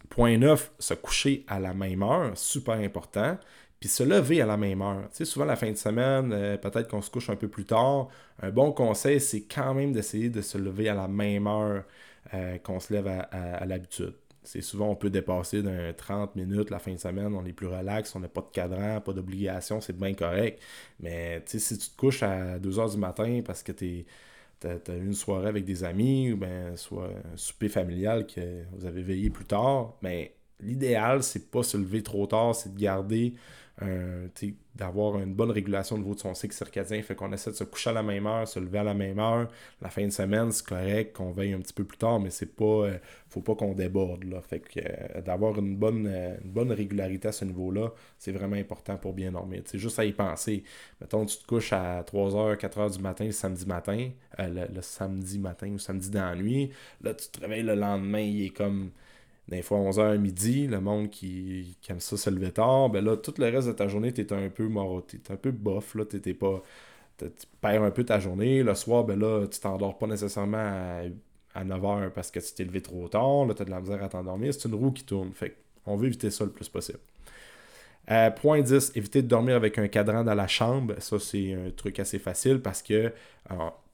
point 0.08 0.38
9, 0.38 0.72
se 0.78 0.94
coucher 0.94 1.44
à 1.48 1.60
la 1.60 1.74
même 1.74 2.02
heure, 2.02 2.36
super 2.36 2.74
important. 2.74 3.36
Puis 3.80 3.88
se 3.88 4.02
lever 4.02 4.40
à 4.40 4.46
la 4.46 4.56
même 4.56 4.82
heure. 4.82 5.08
Souvent 5.12 5.44
la 5.44 5.54
fin 5.54 5.70
de 5.70 5.76
semaine, 5.76 6.32
euh, 6.32 6.56
peut-être 6.56 6.88
qu'on 6.88 7.00
se 7.00 7.10
couche 7.10 7.30
un 7.30 7.36
peu 7.36 7.46
plus 7.46 7.64
tard. 7.64 8.08
Un 8.42 8.50
bon 8.50 8.72
conseil, 8.72 9.20
c'est 9.20 9.42
quand 9.42 9.72
même 9.72 9.92
d'essayer 9.92 10.30
de 10.30 10.40
se 10.40 10.58
lever 10.58 10.88
à 10.88 10.94
la 10.94 11.06
même 11.06 11.46
heure 11.46 11.84
euh, 12.34 12.58
qu'on 12.58 12.80
se 12.80 12.92
lève 12.92 13.06
à 13.06 13.64
l'habitude. 13.66 14.14
C'est 14.48 14.62
souvent, 14.62 14.88
on 14.88 14.96
peut 14.96 15.10
dépasser 15.10 15.62
d'un 15.62 15.92
30 15.92 16.34
minutes 16.34 16.70
la 16.70 16.78
fin 16.78 16.92
de 16.92 16.96
semaine, 16.96 17.34
on 17.34 17.44
est 17.44 17.52
plus 17.52 17.66
relax, 17.66 18.16
on 18.16 18.20
n'a 18.20 18.28
pas 18.28 18.40
de 18.40 18.50
cadran, 18.50 18.98
pas 19.02 19.12
d'obligation, 19.12 19.82
c'est 19.82 19.94
bien 19.94 20.14
correct. 20.14 20.62
Mais 21.00 21.42
si 21.44 21.76
tu 21.76 21.90
te 21.90 21.96
couches 21.98 22.22
à 22.22 22.58
2 22.58 22.70
h 22.70 22.92
du 22.92 22.96
matin 22.96 23.42
parce 23.44 23.62
que 23.62 23.72
tu 23.72 24.06
as, 24.64 24.94
une 24.94 25.12
soirée 25.12 25.48
avec 25.48 25.66
des 25.66 25.84
amis, 25.84 26.32
ou 26.32 26.38
ben, 26.38 26.74
soit 26.76 27.10
un 27.30 27.36
souper 27.36 27.68
familial 27.68 28.26
que 28.26 28.64
vous 28.72 28.86
avez 28.86 29.02
veillé 29.02 29.28
plus 29.28 29.44
tard, 29.44 29.98
mais 30.00 30.34
l'idéal, 30.60 31.22
c'est 31.22 31.50
pas 31.50 31.62
se 31.62 31.76
lever 31.76 32.02
trop 32.02 32.26
tard, 32.26 32.54
c'est 32.54 32.72
de 32.72 32.80
garder 32.80 33.34
d'avoir 34.78 35.18
une 35.18 35.34
bonne 35.34 35.50
régulation 35.50 35.96
au 35.96 35.98
niveau 35.98 36.14
de 36.14 36.20
son 36.20 36.34
cycle 36.34 36.54
circadien. 36.54 37.02
Fait 37.02 37.14
qu'on 37.14 37.32
essaie 37.32 37.50
de 37.50 37.56
se 37.56 37.64
coucher 37.64 37.90
à 37.90 37.92
la 37.92 38.02
même 38.02 38.26
heure, 38.26 38.46
se 38.46 38.60
lever 38.60 38.78
à 38.78 38.84
la 38.84 38.94
même 38.94 39.18
heure. 39.18 39.48
La 39.82 39.90
fin 39.90 40.04
de 40.04 40.10
semaine, 40.10 40.52
c'est 40.52 40.66
correct 40.66 41.16
qu'on 41.16 41.32
veille 41.32 41.52
un 41.52 41.60
petit 41.60 41.72
peu 41.72 41.84
plus 41.84 41.98
tard, 41.98 42.20
mais 42.20 42.30
c'est 42.30 42.54
pas. 42.54 42.64
Euh, 42.64 42.98
faut 43.28 43.40
pas 43.40 43.54
qu'on 43.56 43.74
déborde. 43.74 44.24
Là. 44.24 44.40
Fait 44.40 44.60
que 44.60 44.80
euh, 44.80 45.20
d'avoir 45.20 45.58
une 45.58 45.76
bonne, 45.76 46.06
euh, 46.08 46.36
bonne 46.44 46.72
régularité 46.72 47.28
à 47.28 47.32
ce 47.32 47.44
niveau-là, 47.44 47.92
c'est 48.18 48.32
vraiment 48.32 48.56
important 48.56 48.96
pour 48.96 49.12
bien 49.12 49.32
dormir. 49.32 49.62
C'est 49.64 49.78
juste 49.78 49.98
à 49.98 50.04
y 50.04 50.12
penser. 50.12 50.62
Mettons, 51.00 51.26
tu 51.26 51.36
te 51.38 51.46
couches 51.46 51.72
à 51.72 52.02
3h, 52.02 52.56
4h 52.56 52.96
du 52.96 53.02
matin 53.02 53.24
le 53.24 53.32
samedi 53.32 53.66
matin, 53.66 54.10
le, 54.38 54.80
samedi 54.80 55.38
matin 55.38 55.70
ou 55.72 55.78
samedi 55.78 56.10
dans 56.10 56.30
la 56.30 56.36
nuit. 56.36 56.70
Là, 57.02 57.14
tu 57.14 57.28
te 57.28 57.40
réveilles 57.40 57.64
le 57.64 57.74
lendemain, 57.74 58.20
il 58.20 58.46
est 58.46 58.50
comme 58.50 58.90
des 59.48 59.62
fois 59.62 59.78
11h 59.78 60.18
midi, 60.18 60.66
le 60.66 60.80
monde 60.80 61.10
qui, 61.10 61.76
aime 61.88 62.00
ça 62.00 62.16
se 62.16 62.30
lever 62.30 62.52
tard, 62.52 62.90
ben 62.90 63.04
là, 63.04 63.16
tout 63.16 63.34
le 63.38 63.46
reste 63.46 63.68
de 63.68 63.72
ta 63.72 63.88
journée, 63.88 64.12
tu 64.12 64.20
es 64.20 64.32
un 64.32 64.50
peu 64.50 64.68
mort, 64.68 65.02
t'es 65.06 65.32
un 65.32 65.36
peu 65.36 65.50
bof, 65.50 65.94
là, 65.94 66.04
t'étais 66.04 66.34
pas. 66.34 66.62
Tu 67.18 67.26
perds 67.60 67.82
un 67.82 67.90
peu 67.90 68.04
ta 68.04 68.20
journée. 68.20 68.62
Le 68.62 68.74
soir, 68.74 69.04
ben 69.04 69.18
là, 69.18 69.46
tu 69.48 69.58
t'endors 69.58 69.98
pas 69.98 70.06
nécessairement 70.06 70.58
à, 71.54 71.64
9h 71.64 72.10
parce 72.10 72.30
que 72.30 72.38
tu 72.38 72.54
t'es 72.54 72.64
levé 72.64 72.80
trop 72.80 73.08
tard, 73.08 73.46
là, 73.46 73.54
tu 73.54 73.62
as 73.62 73.64
de 73.64 73.70
la 73.70 73.80
misère 73.80 74.02
à 74.02 74.08
t'endormir. 74.08 74.54
C'est 74.54 74.68
une 74.68 74.74
roue 74.74 74.92
qui 74.92 75.04
tourne. 75.04 75.32
Fait 75.32 75.56
on 75.86 75.96
veut 75.96 76.06
éviter 76.06 76.30
ça 76.30 76.44
le 76.44 76.50
plus 76.50 76.68
possible. 76.68 77.00
Euh, 78.10 78.30
point 78.30 78.60
10, 78.62 78.92
éviter 78.94 79.22
de 79.22 79.28
dormir 79.28 79.56
avec 79.56 79.78
un 79.78 79.88
cadran 79.88 80.24
dans 80.24 80.34
la 80.34 80.46
chambre. 80.46 80.94
Ça, 80.98 81.18
c'est 81.18 81.54
un 81.54 81.70
truc 81.70 81.98
assez 81.98 82.18
facile 82.18 82.60
parce 82.60 82.82
que, 82.82 83.12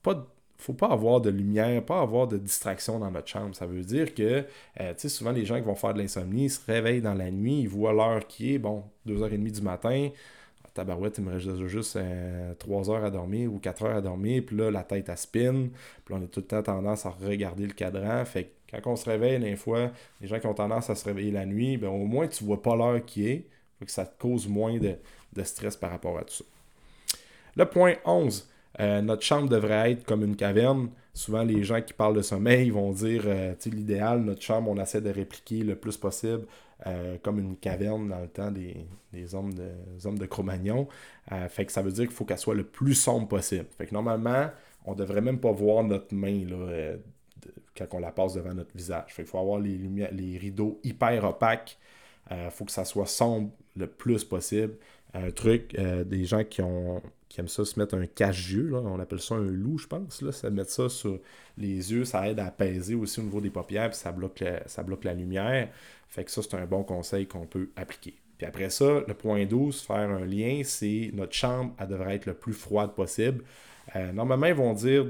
pas 0.03 0.13
de 0.13 0.21
faut 0.57 0.73
pas 0.73 0.87
avoir 0.87 1.21
de 1.21 1.29
lumière, 1.29 1.83
pas 1.83 2.01
avoir 2.01 2.27
de 2.27 2.37
distraction 2.37 2.99
dans 2.99 3.11
notre 3.11 3.27
chambre. 3.27 3.55
Ça 3.55 3.65
veut 3.65 3.83
dire 3.83 4.13
que, 4.13 4.45
euh, 4.79 4.93
tu 4.93 4.95
sais, 4.97 5.09
souvent 5.09 5.31
les 5.31 5.45
gens 5.45 5.55
qui 5.55 5.65
vont 5.65 5.75
faire 5.75 5.93
de 5.93 5.99
l'insomnie, 5.99 6.49
se 6.49 6.59
réveillent 6.65 7.01
dans 7.01 7.13
la 7.13 7.31
nuit, 7.31 7.61
ils 7.61 7.69
voient 7.69 7.93
l'heure 7.93 8.25
qui 8.27 8.55
est, 8.55 8.57
bon, 8.57 8.83
2h30 9.05 9.51
du 9.51 9.61
matin, 9.61 10.09
tabarouette, 10.75 11.17
il 11.17 11.23
me 11.23 11.31
reste 11.31 11.65
juste 11.65 11.97
3 12.59 12.89
euh, 12.89 12.93
heures 12.93 13.03
à 13.03 13.09
dormir 13.09 13.51
ou 13.51 13.59
4 13.59 13.85
heures 13.85 13.95
à 13.95 14.01
dormir, 14.01 14.43
puis 14.45 14.57
là, 14.57 14.69
la 14.69 14.83
tête 14.83 15.09
à 15.09 15.15
spin, 15.15 15.69
puis 16.03 16.13
on 16.13 16.21
a 16.21 16.27
tout 16.27 16.41
le 16.41 16.45
temps 16.45 16.61
tendance 16.61 17.05
à 17.05 17.09
regarder 17.09 17.65
le 17.65 17.73
cadran. 17.73 18.23
Fait 18.25 18.43
que 18.43 18.77
quand 18.81 18.91
on 18.91 18.95
se 18.95 19.09
réveille, 19.09 19.39
des 19.39 19.55
fois, 19.55 19.91
les 20.21 20.27
gens 20.27 20.39
qui 20.39 20.47
ont 20.47 20.53
tendance 20.53 20.89
à 20.89 20.95
se 20.95 21.05
réveiller 21.05 21.31
la 21.31 21.45
nuit, 21.45 21.77
ben, 21.77 21.87
au 21.87 22.05
moins 22.05 22.27
tu 22.27 22.43
vois 22.43 22.61
pas 22.61 22.75
l'heure 22.75 23.03
qui 23.03 23.27
est, 23.27 23.47
fait 23.79 23.85
que 23.85 23.91
ça 23.91 24.05
te 24.05 24.21
cause 24.21 24.47
moins 24.47 24.77
de, 24.77 24.95
de 25.33 25.43
stress 25.43 25.75
par 25.77 25.89
rapport 25.91 26.17
à 26.19 26.23
tout 26.23 26.35
ça. 26.35 26.43
Le 27.55 27.65
point 27.65 27.93
11, 28.03 28.47
euh, 28.79 29.01
notre 29.01 29.21
chambre 29.21 29.49
devrait 29.49 29.91
être 29.91 30.05
comme 30.05 30.23
une 30.23 30.35
caverne. 30.35 30.89
Souvent, 31.13 31.43
les 31.43 31.63
gens 31.63 31.81
qui 31.81 31.93
parlent 31.93 32.15
de 32.15 32.21
sommeil 32.21 32.69
vont 32.69 32.91
dire, 32.91 33.23
euh, 33.25 33.53
l'idéal, 33.65 34.21
notre 34.21 34.41
chambre, 34.41 34.69
on 34.69 34.81
essaie 34.81 35.01
de 35.01 35.09
répliquer 35.09 35.63
le 35.63 35.75
plus 35.75 35.97
possible 35.97 36.45
euh, 36.87 37.17
comme 37.23 37.39
une 37.39 37.55
caverne 37.55 38.09
dans 38.09 38.19
le 38.19 38.27
temps 38.27 38.51
des, 38.51 38.85
hommes 39.33 39.53
de, 39.53 39.69
hommes 40.05 40.19
de 40.19 40.25
Cro-Magnon. 40.25 40.87
fait 41.49 41.65
que 41.65 41.71
ça 41.71 41.81
veut 41.81 41.91
dire 41.91 42.05
qu'il 42.05 42.13
faut 42.13 42.25
qu'elle 42.25 42.37
soit 42.37 42.55
le 42.55 42.65
plus 42.65 42.95
sombre 42.95 43.27
possible. 43.29 43.65
Fait 43.77 43.85
que 43.85 43.93
normalement, 43.93 44.49
on 44.83 44.93
devrait 44.93 45.21
même 45.21 45.39
pas 45.39 45.51
voir 45.51 45.83
notre 45.83 46.13
main 46.13 46.45
quand 47.77 47.87
on 47.93 47.99
la 47.99 48.11
passe 48.11 48.33
devant 48.33 48.53
notre 48.53 48.75
visage. 48.75 49.05
Fait 49.13 49.23
qu'il 49.23 49.31
faut 49.31 49.39
avoir 49.39 49.59
les, 49.59 49.77
les 50.11 50.37
rideaux 50.37 50.79
hyper 50.83 51.23
opaques. 51.23 51.77
Il 52.29 52.49
faut 52.51 52.65
que 52.65 52.71
ça 52.71 52.83
soit 52.83 53.05
sombre 53.05 53.51
le 53.77 53.87
plus 53.87 54.23
possible. 54.25 54.75
Un 55.17 55.31
truc, 55.31 55.75
des 56.05 56.25
gens 56.25 56.43
qui 56.43 56.61
aiment 56.61 57.47
ça 57.47 57.63
se 57.63 57.79
mettre 57.79 57.95
un 57.95 58.05
cache-yeux, 58.05 58.73
on 58.75 58.99
appelle 58.99 59.21
ça 59.21 59.35
un 59.35 59.45
loup, 59.45 59.77
je 59.77 59.87
pense. 59.87 60.29
Ça 60.31 60.49
mettre 60.49 60.71
ça 60.71 60.89
sur 60.89 61.19
les 61.57 61.91
yeux, 61.93 62.03
ça 62.03 62.29
aide 62.29 62.39
à 62.39 62.47
apaiser 62.47 62.95
aussi 62.95 63.21
au 63.21 63.23
niveau 63.23 63.39
des 63.39 63.49
paupières, 63.49 63.89
puis 63.89 63.97
ça 63.97 64.11
bloque, 64.11 64.41
la, 64.41 64.67
ça 64.67 64.83
bloque 64.83 65.05
la 65.05 65.13
lumière. 65.13 65.69
Fait 66.09 66.25
que 66.25 66.31
ça, 66.31 66.41
c'est 66.41 66.55
un 66.55 66.65
bon 66.65 66.83
conseil 66.83 67.27
qu'on 67.27 67.45
peut 67.45 67.69
appliquer. 67.77 68.13
Puis 68.37 68.45
après 68.45 68.69
ça, 68.69 69.03
le 69.07 69.13
point 69.13 69.45
12, 69.45 69.81
faire 69.81 70.09
un 70.09 70.25
lien, 70.25 70.61
c'est 70.65 71.11
notre 71.13 71.33
chambre, 71.33 71.73
elle 71.79 71.87
devrait 71.87 72.15
être 72.15 72.25
le 72.25 72.33
plus 72.33 72.53
froide 72.53 72.93
possible. 72.93 73.43
Euh, 73.95 74.11
normalement, 74.11 74.47
ils 74.47 74.53
vont 74.55 74.73
dire, 74.73 75.05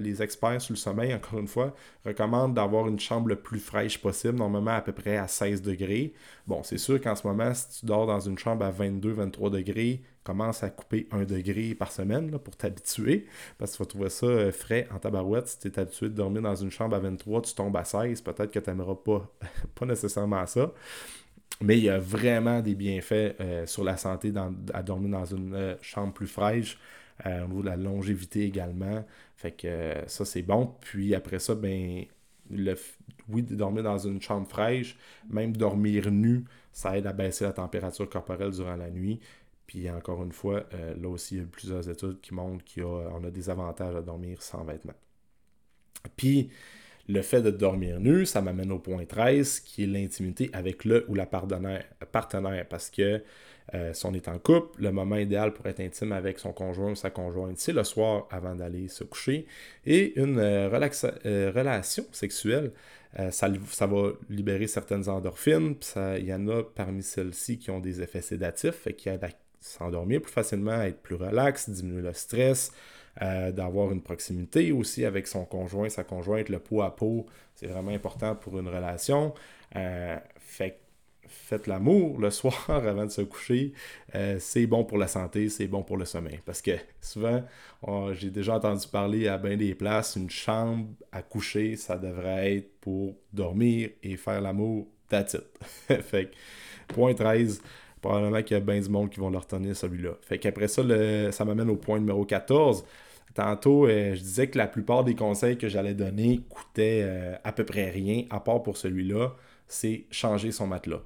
les 0.00 0.22
experts 0.22 0.60
sur 0.60 0.72
le 0.72 0.78
sommeil, 0.78 1.14
encore 1.14 1.38
une 1.38 1.46
fois, 1.46 1.74
recommandent 2.04 2.54
d'avoir 2.54 2.88
une 2.88 2.98
chambre 2.98 3.28
le 3.28 3.36
plus 3.36 3.60
fraîche 3.60 3.98
possible, 3.98 4.36
normalement 4.36 4.72
à 4.72 4.80
peu 4.80 4.92
près 4.92 5.16
à 5.16 5.28
16 5.28 5.62
degrés. 5.62 6.12
Bon, 6.46 6.62
c'est 6.62 6.78
sûr 6.78 7.00
qu'en 7.00 7.14
ce 7.14 7.26
moment, 7.26 7.54
si 7.54 7.80
tu 7.80 7.86
dors 7.86 8.06
dans 8.06 8.20
une 8.20 8.38
chambre 8.38 8.64
à 8.64 8.72
22-23 8.72 9.50
degrés, 9.50 10.02
commence 10.24 10.62
à 10.62 10.70
couper 10.70 11.08
un 11.12 11.24
degré 11.24 11.74
par 11.74 11.92
semaine 11.92 12.38
pour 12.38 12.56
t'habituer, 12.56 13.26
parce 13.56 13.72
que 13.72 13.76
tu 13.76 13.82
vas 13.82 13.88
trouver 13.88 14.10
ça 14.10 14.26
euh, 14.26 14.52
frais 14.52 14.88
en 14.94 14.98
tabarouette. 14.98 15.48
Si 15.48 15.58
tu 15.58 15.68
es 15.68 15.78
habitué 15.78 16.08
de 16.08 16.14
dormir 16.14 16.42
dans 16.42 16.56
une 16.56 16.70
chambre 16.70 16.96
à 16.96 16.98
23, 16.98 17.42
tu 17.42 17.54
tombes 17.54 17.76
à 17.76 17.84
16, 17.84 18.20
peut-être 18.22 18.50
que 18.50 18.58
tu 18.58 18.68
n'aimeras 18.68 18.96
pas, 18.96 19.26
pas 19.74 19.86
nécessairement 19.86 20.44
ça. 20.46 20.72
Mais 21.60 21.78
il 21.78 21.84
y 21.84 21.88
a 21.88 21.98
vraiment 21.98 22.60
des 22.60 22.74
bienfaits 22.74 23.36
euh, 23.40 23.66
sur 23.66 23.84
la 23.84 23.96
santé 23.96 24.32
à 24.74 24.82
dormir 24.82 25.18
dans 25.18 25.24
une 25.24 25.76
chambre 25.80 26.12
plus 26.12 26.28
fraîche. 26.28 26.78
Euh, 27.26 27.46
au 27.48 27.62
de 27.62 27.66
la 27.66 27.76
longévité 27.76 28.44
également. 28.44 29.04
Fait 29.36 29.52
que 29.52 29.66
euh, 29.66 30.06
ça, 30.06 30.24
c'est 30.24 30.42
bon. 30.42 30.74
Puis 30.80 31.14
après 31.14 31.38
ça, 31.38 31.54
ben 31.54 32.04
le, 32.50 32.74
oui, 33.28 33.42
dormir 33.42 33.82
dans 33.82 33.98
une 33.98 34.22
chambre 34.22 34.48
fraîche, 34.48 34.96
même 35.28 35.56
dormir 35.56 36.10
nu, 36.10 36.44
ça 36.72 36.96
aide 36.96 37.06
à 37.06 37.12
baisser 37.12 37.44
la 37.44 37.52
température 37.52 38.08
corporelle 38.08 38.52
durant 38.52 38.76
la 38.76 38.90
nuit. 38.90 39.20
Puis 39.66 39.90
encore 39.90 40.22
une 40.22 40.32
fois, 40.32 40.64
euh, 40.74 40.94
là 40.96 41.08
aussi, 41.08 41.36
il 41.36 41.40
y 41.40 41.42
a 41.42 41.46
plusieurs 41.46 41.88
études 41.90 42.20
qui 42.20 42.34
montrent 42.34 42.64
qu'on 42.74 43.24
a, 43.24 43.28
a 43.28 43.30
des 43.30 43.50
avantages 43.50 43.96
à 43.96 44.02
dormir 44.02 44.42
sans 44.42 44.64
vêtements. 44.64 44.94
Puis, 46.16 46.50
le 47.08 47.22
fait 47.22 47.42
de 47.42 47.50
dormir 47.50 48.00
nu, 48.00 48.26
ça 48.26 48.42
m'amène 48.42 48.70
au 48.70 48.78
point 48.78 49.04
13, 49.06 49.60
qui 49.60 49.84
est 49.84 49.86
l'intimité 49.86 50.50
avec 50.52 50.84
le 50.84 51.06
ou 51.08 51.14
la 51.14 51.26
partenaire. 51.26 51.84
parce 52.68 52.90
que 52.90 53.22
euh, 53.74 53.92
si 53.92 54.06
on 54.06 54.14
est 54.14 54.28
en 54.28 54.38
couple, 54.38 54.80
le 54.80 54.90
moment 54.90 55.16
idéal 55.16 55.52
pour 55.52 55.66
être 55.66 55.80
intime 55.80 56.12
avec 56.12 56.38
son 56.38 56.52
conjoint 56.52 56.92
ou 56.92 56.94
sa 56.94 57.10
conjointe, 57.10 57.58
c'est 57.58 57.72
le 57.72 57.84
soir 57.84 58.26
avant 58.30 58.54
d'aller 58.54 58.88
se 58.88 59.04
coucher. 59.04 59.46
Et 59.84 60.18
une 60.18 60.38
euh, 60.38 60.68
relation 60.70 62.04
sexuelle, 62.12 62.72
ça, 63.30 63.48
ça, 63.70 63.86
va 63.86 64.12
libérer 64.28 64.66
certaines 64.66 65.08
endorphines. 65.08 65.74
Il 66.18 66.26
y 66.26 66.32
en 66.32 66.46
a 66.48 66.62
parmi 66.62 67.02
celles-ci 67.02 67.58
qui 67.58 67.70
ont 67.70 67.80
des 67.80 68.02
effets 68.02 68.20
sédatifs, 68.20 68.86
qui 68.96 69.08
aident 69.08 69.24
à 69.24 69.30
s'endormir 69.60 70.20
plus 70.20 70.32
facilement, 70.32 70.82
être 70.82 71.00
plus 71.00 71.16
relax, 71.16 71.68
diminuer 71.70 72.02
le 72.02 72.12
stress, 72.12 72.70
euh, 73.22 73.50
d'avoir 73.50 73.90
une 73.92 74.02
proximité 74.02 74.70
aussi 74.70 75.04
avec 75.04 75.26
son 75.26 75.44
conjoint, 75.44 75.88
sa 75.88 76.04
conjointe, 76.04 76.48
le 76.48 76.60
pot 76.60 76.82
à 76.82 76.94
pot, 76.94 77.26
c'est 77.54 77.66
vraiment 77.66 77.90
important 77.90 78.36
pour 78.36 78.58
une 78.58 78.68
relation. 78.68 79.34
Euh, 79.74 80.16
fait, 80.38 80.78
faites 81.28 81.66
l'amour 81.66 82.18
le 82.18 82.30
soir 82.32 82.64
avant 82.68 83.04
de 83.04 83.10
se 83.10 83.22
coucher, 83.22 83.72
euh, 84.14 84.36
c'est 84.40 84.66
bon 84.66 84.84
pour 84.84 84.98
la 84.98 85.08
santé, 85.08 85.48
c'est 85.48 85.66
bon 85.66 85.82
pour 85.82 85.96
le 85.96 86.04
sommeil. 86.04 86.40
Parce 86.44 86.62
que 86.62 86.72
souvent, 87.00 87.42
j'ai 88.12 88.30
déjà 88.30 88.56
entendu 88.56 88.86
parler 88.88 89.28
à 89.28 89.38
bien 89.38 89.56
des 89.56 89.74
places, 89.74 90.16
une 90.16 90.30
chambre 90.30 90.88
à 91.12 91.22
coucher, 91.22 91.76
ça 91.76 91.96
devrait 91.96 92.56
être 92.56 92.80
pour 92.80 93.14
dormir 93.32 93.90
et 94.02 94.16
faire 94.16 94.40
l'amour, 94.40 94.88
that's 95.08 95.34
it. 95.34 96.02
fait 96.02 96.30
point 96.88 97.14
13, 97.14 97.62
probablement 98.00 98.42
qu'il 98.42 98.56
y 98.56 98.60
a 98.60 98.60
bien 98.60 98.80
du 98.80 98.88
monde 98.88 99.10
qui 99.10 99.20
vont 99.20 99.30
leur 99.30 99.42
retenir 99.42 99.76
celui-là. 99.76 100.12
Fait 100.22 100.38
qu'après 100.38 100.68
ça, 100.68 100.82
ça 101.32 101.44
m'amène 101.44 101.70
au 101.70 101.76
point 101.76 101.98
numéro 101.98 102.24
14. 102.24 102.84
Tantôt, 103.34 103.86
euh, 103.86 104.14
je 104.14 104.20
disais 104.20 104.48
que 104.48 104.58
la 104.58 104.66
plupart 104.66 105.04
des 105.04 105.14
conseils 105.14 105.56
que 105.56 105.68
j'allais 105.68 105.94
donner 105.94 106.40
coûtaient 106.48 107.02
euh, 107.04 107.36
à 107.44 107.52
peu 107.52 107.64
près 107.64 107.88
rien, 107.90 108.24
à 108.30 108.40
part 108.40 108.62
pour 108.62 108.76
celui-là, 108.76 109.34
c'est 109.68 110.06
changer 110.10 110.50
son 110.50 110.66
matelas. 110.66 111.02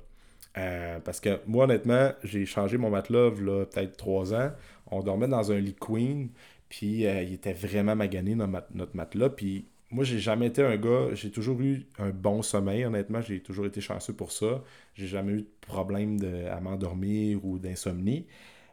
Euh, 0.59 1.01
parce 1.01 1.21
que 1.21 1.41
moi, 1.47 1.65
honnêtement, 1.65 2.13
j'ai 2.25 2.45
changé 2.47 2.77
mon 2.79 2.91
matelas 2.91 3.31
il 3.37 3.45
peut-être 3.45 3.97
trois 3.97 4.35
ans. 4.35 4.51
On 4.91 5.03
dormait 5.03 5.29
dans 5.29 5.53
un 5.53 5.59
lit 5.59 5.77
queen, 5.79 6.31
puis 6.69 7.05
il 7.05 7.33
était 7.33 7.55
vraiment 7.55 7.97
magané 7.97 8.35
dans 8.35 8.49
notre 8.49 8.95
matelas. 8.97 9.31
Puis 9.31 9.67
moi, 9.91 10.05
j'ai 10.05 10.19
jamais 10.19 10.47
été 10.47 10.63
un 10.63 10.77
gars, 10.77 11.09
j'ai 11.15 11.31
toujours 11.31 11.61
eu 11.61 11.87
un 11.99 12.11
bon 12.11 12.43
sommeil, 12.43 12.85
honnêtement, 12.85 13.21
j'ai 13.21 13.41
toujours 13.41 13.67
été 13.67 13.81
chanceux 13.81 14.15
pour 14.15 14.33
ça. 14.33 14.63
J'ai 14.95 15.07
jamais 15.07 15.33
eu 15.33 15.43
de 15.43 15.49
problème 15.61 16.19
de, 16.19 16.47
à 16.47 16.61
m'endormir 16.61 17.45
ou 17.45 17.59
d'insomnie. 17.59 18.27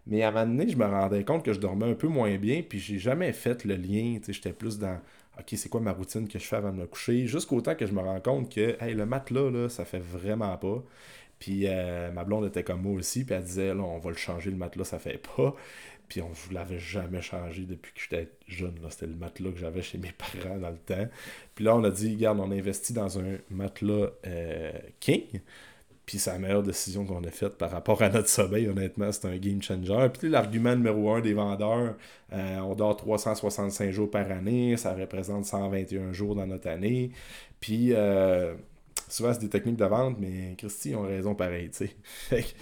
Mais 0.08 0.24
à 0.24 0.30
un 0.30 0.32
moment 0.32 0.46
donné, 0.48 0.70
je 0.70 0.78
me 0.78 0.86
rendais 0.86 1.24
compte 1.24 1.44
que 1.44 1.54
je 1.54 1.60
dormais 1.60 1.89
un 1.92 1.94
peu 1.94 2.08
moins 2.08 2.38
bien, 2.38 2.63
puis 2.68 2.80
j'ai 2.80 3.00
jamais 3.00 3.32
fait 3.34 3.63
le 3.65 3.76
lien. 3.76 4.20
J'étais 4.28 4.54
plus 4.54 4.80
dans 4.80 5.00
OK, 5.39 5.46
c'est 5.56 5.70
quoi 5.70 5.80
ma 5.82 5.94
routine 5.94 6.28
que 6.28 6.38
je 6.39 6.46
fais 6.46 6.58
avant 6.58 6.72
de 6.72 6.78
me 6.78 6.86
coucher, 6.88 7.26
jusqu'au 7.28 7.62
temps 7.62 7.76
que 7.76 7.86
je 7.86 7.94
me 7.94 8.02
rends 8.02 8.20
compte 8.20 8.54
que 8.54 8.76
hey, 8.84 8.94
le 8.94 9.06
matelas, 9.06 9.50
là, 9.50 9.70
ça 9.70 9.86
fait 9.86 10.00
vraiment 10.00 10.58
pas. 10.58 10.84
Puis 11.39 11.63
euh, 11.67 12.12
ma 12.12 12.23
blonde 12.23 12.45
était 12.45 12.63
comme 12.63 12.82
moi 12.82 12.93
aussi, 12.93 13.23
puis 13.23 13.34
elle 13.34 13.43
disait 13.43 13.73
là, 13.73 13.82
on 13.82 13.97
va 13.97 14.10
le 14.10 14.17
changer, 14.17 14.52
le 14.52 14.58
matelas, 14.58 14.86
ça 14.86 14.99
fait 14.99 15.21
pas. 15.36 15.56
Puis 16.10 16.21
on 16.21 16.30
ne 16.30 16.54
l'avait 16.56 16.80
jamais 16.80 17.21
changé 17.21 17.63
depuis 17.63 17.93
que 17.93 18.02
j'étais 18.02 18.30
jeune. 18.47 18.75
C'était 18.89 19.06
le 19.06 19.15
matelas 19.15 19.52
que 19.52 19.60
j'avais 19.60 19.82
chez 19.82 19.99
mes 19.99 20.12
parents 20.41 20.58
dans 20.58 20.71
le 20.71 20.78
temps. 20.78 21.08
Puis 21.56 21.63
là, 21.63 21.75
on 21.75 21.84
a 21.84 21.91
dit, 21.91 22.15
regarde, 22.15 22.39
on 22.39 22.52
a 22.52 22.56
investi 22.56 22.93
dans 22.93 23.19
un 23.19 23.38
matelas 23.49 24.10
euh, 24.25 24.71
King. 24.99 25.41
Puis 26.08 26.17
c'est 26.17 26.32
la 26.32 26.39
meilleure 26.39 26.63
décision 26.63 27.06
qu'on 27.06 27.23
a 27.23 27.30
faite 27.30 27.60
par 27.60 27.69
rapport 27.69 28.02
à 28.02 28.10
notre 28.10 28.30
sommeil, 28.30 28.67
honnêtement, 28.67 29.12
c'est 29.12 29.28
un 29.28 29.38
game 29.38 29.62
changer. 29.62 30.08
Puis 30.12 30.28
l'argument 30.28 30.75
numéro 30.75 31.12
un 31.13 31.21
des 31.21 31.36
vendeurs, 31.36 31.95
euh, 32.34 32.58
on 32.58 32.73
dort 32.73 32.97
365 32.97 33.91
jours 33.91 34.10
par 34.10 34.32
année, 34.32 34.75
ça 34.75 34.95
représente 34.95 35.45
121 35.45 36.12
jours 36.12 36.34
dans 36.34 36.47
notre 36.47 36.67
année. 36.67 37.12
Puis 37.60 37.93
souvent 39.10 39.34
c'est 39.34 39.41
des 39.41 39.50
techniques 39.50 39.78
de 39.78 39.86
vente, 39.86 40.17
mais 40.19 40.56
Christy, 40.58 40.95
ont 40.95 41.04
raison 41.04 41.36
pareil, 41.36 41.69
tu 41.69 41.89
sais. 42.30 42.45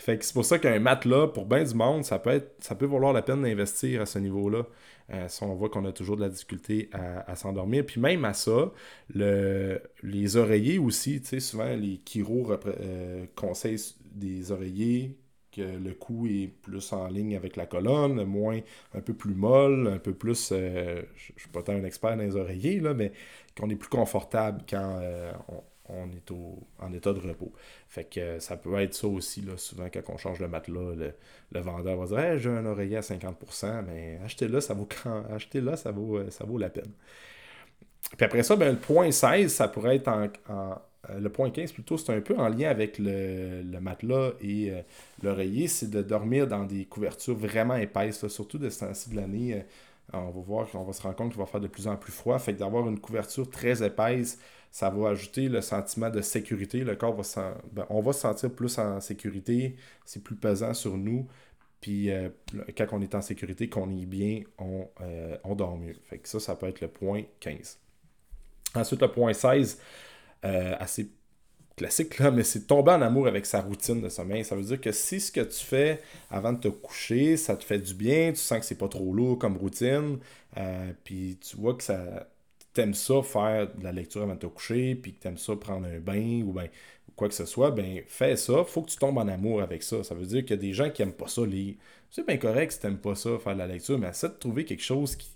Fait 0.00 0.16
que 0.16 0.24
c'est 0.24 0.32
pour 0.32 0.46
ça 0.46 0.58
qu'un 0.58 0.78
matelas, 0.78 1.26
pour 1.26 1.44
bien 1.44 1.62
du 1.62 1.74
monde, 1.74 2.04
ça 2.06 2.18
peut, 2.18 2.30
être, 2.30 2.54
ça 2.60 2.74
peut 2.74 2.86
valoir 2.86 3.12
la 3.12 3.20
peine 3.20 3.42
d'investir 3.42 4.00
à 4.00 4.06
ce 4.06 4.18
niveau-là. 4.18 4.64
Euh, 5.12 5.26
si 5.28 5.42
on 5.42 5.54
voit 5.54 5.68
qu'on 5.68 5.84
a 5.84 5.92
toujours 5.92 6.16
de 6.16 6.22
la 6.22 6.28
difficulté 6.28 6.88
à, 6.92 7.34
s'endormir. 7.34 7.84
Puis 7.84 8.00
même 8.00 8.24
à 8.24 8.32
ça, 8.32 8.72
les 9.12 10.36
oreillers 10.36 10.78
aussi, 10.78 11.20
tu 11.20 11.28
sais, 11.28 11.40
souvent 11.40 11.74
les 11.74 12.00
chiro 12.04 12.50
euh, 12.50 13.26
conseillent 13.34 13.80
des 14.12 14.52
oreillers 14.52 15.16
que 15.52 15.62
le 15.62 15.92
cou 15.94 16.28
est 16.28 16.46
plus 16.62 16.92
en 16.92 17.08
ligne 17.08 17.34
avec 17.34 17.56
la 17.56 17.66
colonne, 17.66 18.22
moins 18.24 18.60
un 18.94 19.00
peu 19.00 19.14
plus 19.14 19.34
molle, 19.34 19.88
un 19.88 19.98
peu 19.98 20.14
plus, 20.14 20.50
euh, 20.52 21.02
je 21.16 21.32
ne 21.32 21.38
suis 21.40 21.50
pas 21.50 21.62
tant 21.62 21.72
un 21.72 21.84
expert 21.84 22.16
dans 22.16 22.22
les 22.22 22.36
oreillers, 22.36 22.78
là, 22.78 22.94
mais 22.94 23.12
qu'on 23.58 23.68
est 23.68 23.76
plus 23.76 23.88
confortable 23.88 24.62
quand 24.70 25.00
on, 25.48 25.62
on 25.92 26.10
est 26.10 26.30
en 26.78 26.92
état 26.92 27.12
de 27.12 27.20
repos. 27.20 27.52
Fait 27.88 28.04
que 28.04 28.20
euh, 28.20 28.40
ça 28.40 28.56
peut 28.56 28.78
être 28.80 28.94
ça 28.94 29.06
aussi, 29.06 29.40
là, 29.42 29.56
souvent 29.56 29.88
quand 29.92 30.00
on 30.08 30.16
change 30.16 30.40
le 30.40 30.48
matelas, 30.48 30.94
le, 31.52 31.60
vendeur 31.60 31.96
va 31.96 32.06
dire 32.06 32.38
j'ai 32.38 32.50
un 32.50 32.66
oreiller 32.66 32.98
à 32.98 33.00
50%, 33.00 33.84
mais 33.86 34.18
achetez-le, 34.24 34.60
ça 34.60 34.74
vaut 34.74 34.88
achetez-le, 35.34 35.76
ça 35.76 35.90
vaut, 35.90 36.18
euh, 36.18 36.30
ça 36.30 36.44
vaut 36.44 36.58
la 36.58 36.70
peine. 36.70 36.92
Puis 38.16 38.24
après 38.24 38.42
ça, 38.42 38.56
ben, 38.56 38.72
le 38.72 38.78
point 38.78 39.10
16, 39.10 39.52
ça 39.52 39.68
pourrait 39.68 39.96
être 39.96 40.08
en, 40.08 40.28
euh, 40.48 40.74
le 41.18 41.28
point 41.28 41.50
15 41.50 41.72
plutôt, 41.72 41.96
c'est 41.96 42.12
un 42.12 42.20
peu 42.20 42.36
en 42.36 42.48
lien 42.48 42.68
avec 42.68 42.98
le, 42.98 43.62
matelas 43.80 44.32
et 44.42 44.72
l'oreiller, 45.22 45.66
c'est 45.66 45.90
de 45.90 46.02
dormir 46.02 46.46
dans 46.46 46.64
des 46.64 46.84
couvertures 46.84 47.34
vraiment 47.34 47.76
épaisses, 47.76 48.26
surtout 48.28 48.58
de 48.58 48.68
ce 48.68 48.80
temps-ci 48.80 49.10
de 49.10 49.16
l'année. 49.16 49.64
On 50.12 50.30
va 50.30 50.40
voir 50.40 50.70
qu'on 50.70 50.84
va 50.84 50.92
se 50.92 51.02
rendre 51.02 51.16
compte 51.16 51.30
qu'il 51.30 51.38
va 51.38 51.46
faire 51.46 51.60
de 51.60 51.68
plus 51.68 51.86
en 51.86 51.96
plus 51.96 52.12
froid. 52.12 52.38
Fait 52.38 52.54
que 52.54 52.58
d'avoir 52.58 52.88
une 52.88 52.98
couverture 52.98 53.48
très 53.48 53.82
épaisse, 53.84 54.38
ça 54.70 54.90
va 54.90 55.10
ajouter 55.10 55.48
le 55.48 55.60
sentiment 55.60 56.10
de 56.10 56.20
sécurité. 56.20 56.84
Le 56.84 56.96
corps 56.96 57.14
va 57.14 57.54
ben, 57.72 57.86
on 57.90 58.00
va 58.00 58.12
se 58.12 58.20
sentir 58.20 58.50
plus 58.50 58.78
en 58.78 59.00
sécurité, 59.00 59.76
c'est 60.04 60.22
plus 60.22 60.36
pesant 60.36 60.74
sur 60.74 60.96
nous. 60.96 61.26
Puis 61.80 62.10
euh, 62.10 62.28
quand 62.76 62.86
on 62.92 63.00
est 63.00 63.14
en 63.14 63.22
sécurité, 63.22 63.68
qu'on 63.68 63.90
est 63.90 64.06
bien, 64.06 64.42
euh, 64.60 65.36
on, 65.44 65.54
dort 65.54 65.76
mieux. 65.78 65.94
Fait 66.04 66.18
que 66.18 66.28
ça, 66.28 66.38
ça 66.38 66.54
peut 66.54 66.66
être 66.66 66.80
le 66.80 66.88
point 66.88 67.22
15. 67.40 67.78
Ensuite, 68.74 69.00
le 69.00 69.10
point 69.10 69.32
16, 69.32 69.80
euh, 70.44 70.76
assez 70.78 71.10
classique 71.80 72.18
là, 72.18 72.30
mais 72.30 72.44
c'est 72.44 72.66
tomber 72.66 72.92
en 72.92 73.00
amour 73.00 73.26
avec 73.26 73.46
sa 73.46 73.62
routine 73.62 74.02
de 74.02 74.08
sommeil. 74.08 74.44
Ça 74.44 74.54
veut 74.54 74.62
dire 74.62 74.80
que 74.80 74.92
si 74.92 75.18
ce 75.18 75.32
que 75.32 75.40
tu 75.40 75.64
fais 75.64 76.00
avant 76.30 76.52
de 76.52 76.60
te 76.60 76.68
coucher, 76.68 77.36
ça 77.38 77.56
te 77.56 77.64
fait 77.64 77.78
du 77.78 77.94
bien, 77.94 78.32
tu 78.32 78.38
sens 78.38 78.58
que 78.60 78.66
c'est 78.66 78.78
pas 78.78 78.88
trop 78.88 79.12
lourd 79.14 79.38
comme 79.38 79.56
routine, 79.56 80.18
puis 81.04 81.38
tu 81.40 81.56
vois 81.56 81.74
que 81.74 81.82
ça 81.82 82.26
t'aimes 82.72 82.94
ça 82.94 83.22
faire 83.22 83.74
de 83.74 83.82
la 83.82 83.92
lecture 83.92 84.22
avant 84.22 84.34
de 84.34 84.40
te 84.40 84.46
coucher, 84.46 84.94
puis 84.94 85.14
que 85.14 85.20
t'aimes 85.20 85.38
ça 85.38 85.56
prendre 85.56 85.86
un 85.86 85.98
bain 85.98 86.42
ou 86.42 86.52
ben 86.52 86.68
quoi 87.16 87.28
que 87.28 87.34
ce 87.34 87.46
soit, 87.46 87.70
ben 87.70 88.02
fais 88.06 88.36
ça. 88.36 88.64
Faut 88.64 88.82
que 88.82 88.90
tu 88.90 88.96
tombes 88.96 89.18
en 89.18 89.28
amour 89.28 89.62
avec 89.62 89.82
ça. 89.82 90.04
Ça 90.04 90.14
veut 90.14 90.26
dire 90.26 90.42
qu'il 90.42 90.50
y 90.50 90.58
a 90.58 90.62
des 90.62 90.72
gens 90.72 90.90
qui 90.90 91.02
aiment 91.02 91.12
pas 91.12 91.28
ça 91.28 91.44
lire. 91.44 91.74
C'est 92.10 92.26
bien 92.26 92.36
correct 92.36 92.72
si 92.72 92.80
t'aimes 92.80 92.98
pas 92.98 93.14
ça, 93.14 93.38
faire 93.38 93.54
de 93.54 93.58
la 93.58 93.66
lecture, 93.66 93.98
mais 93.98 94.08
essaie 94.08 94.28
de 94.28 94.34
trouver 94.34 94.64
quelque 94.64 94.82
chose 94.82 95.16
qui, 95.16 95.28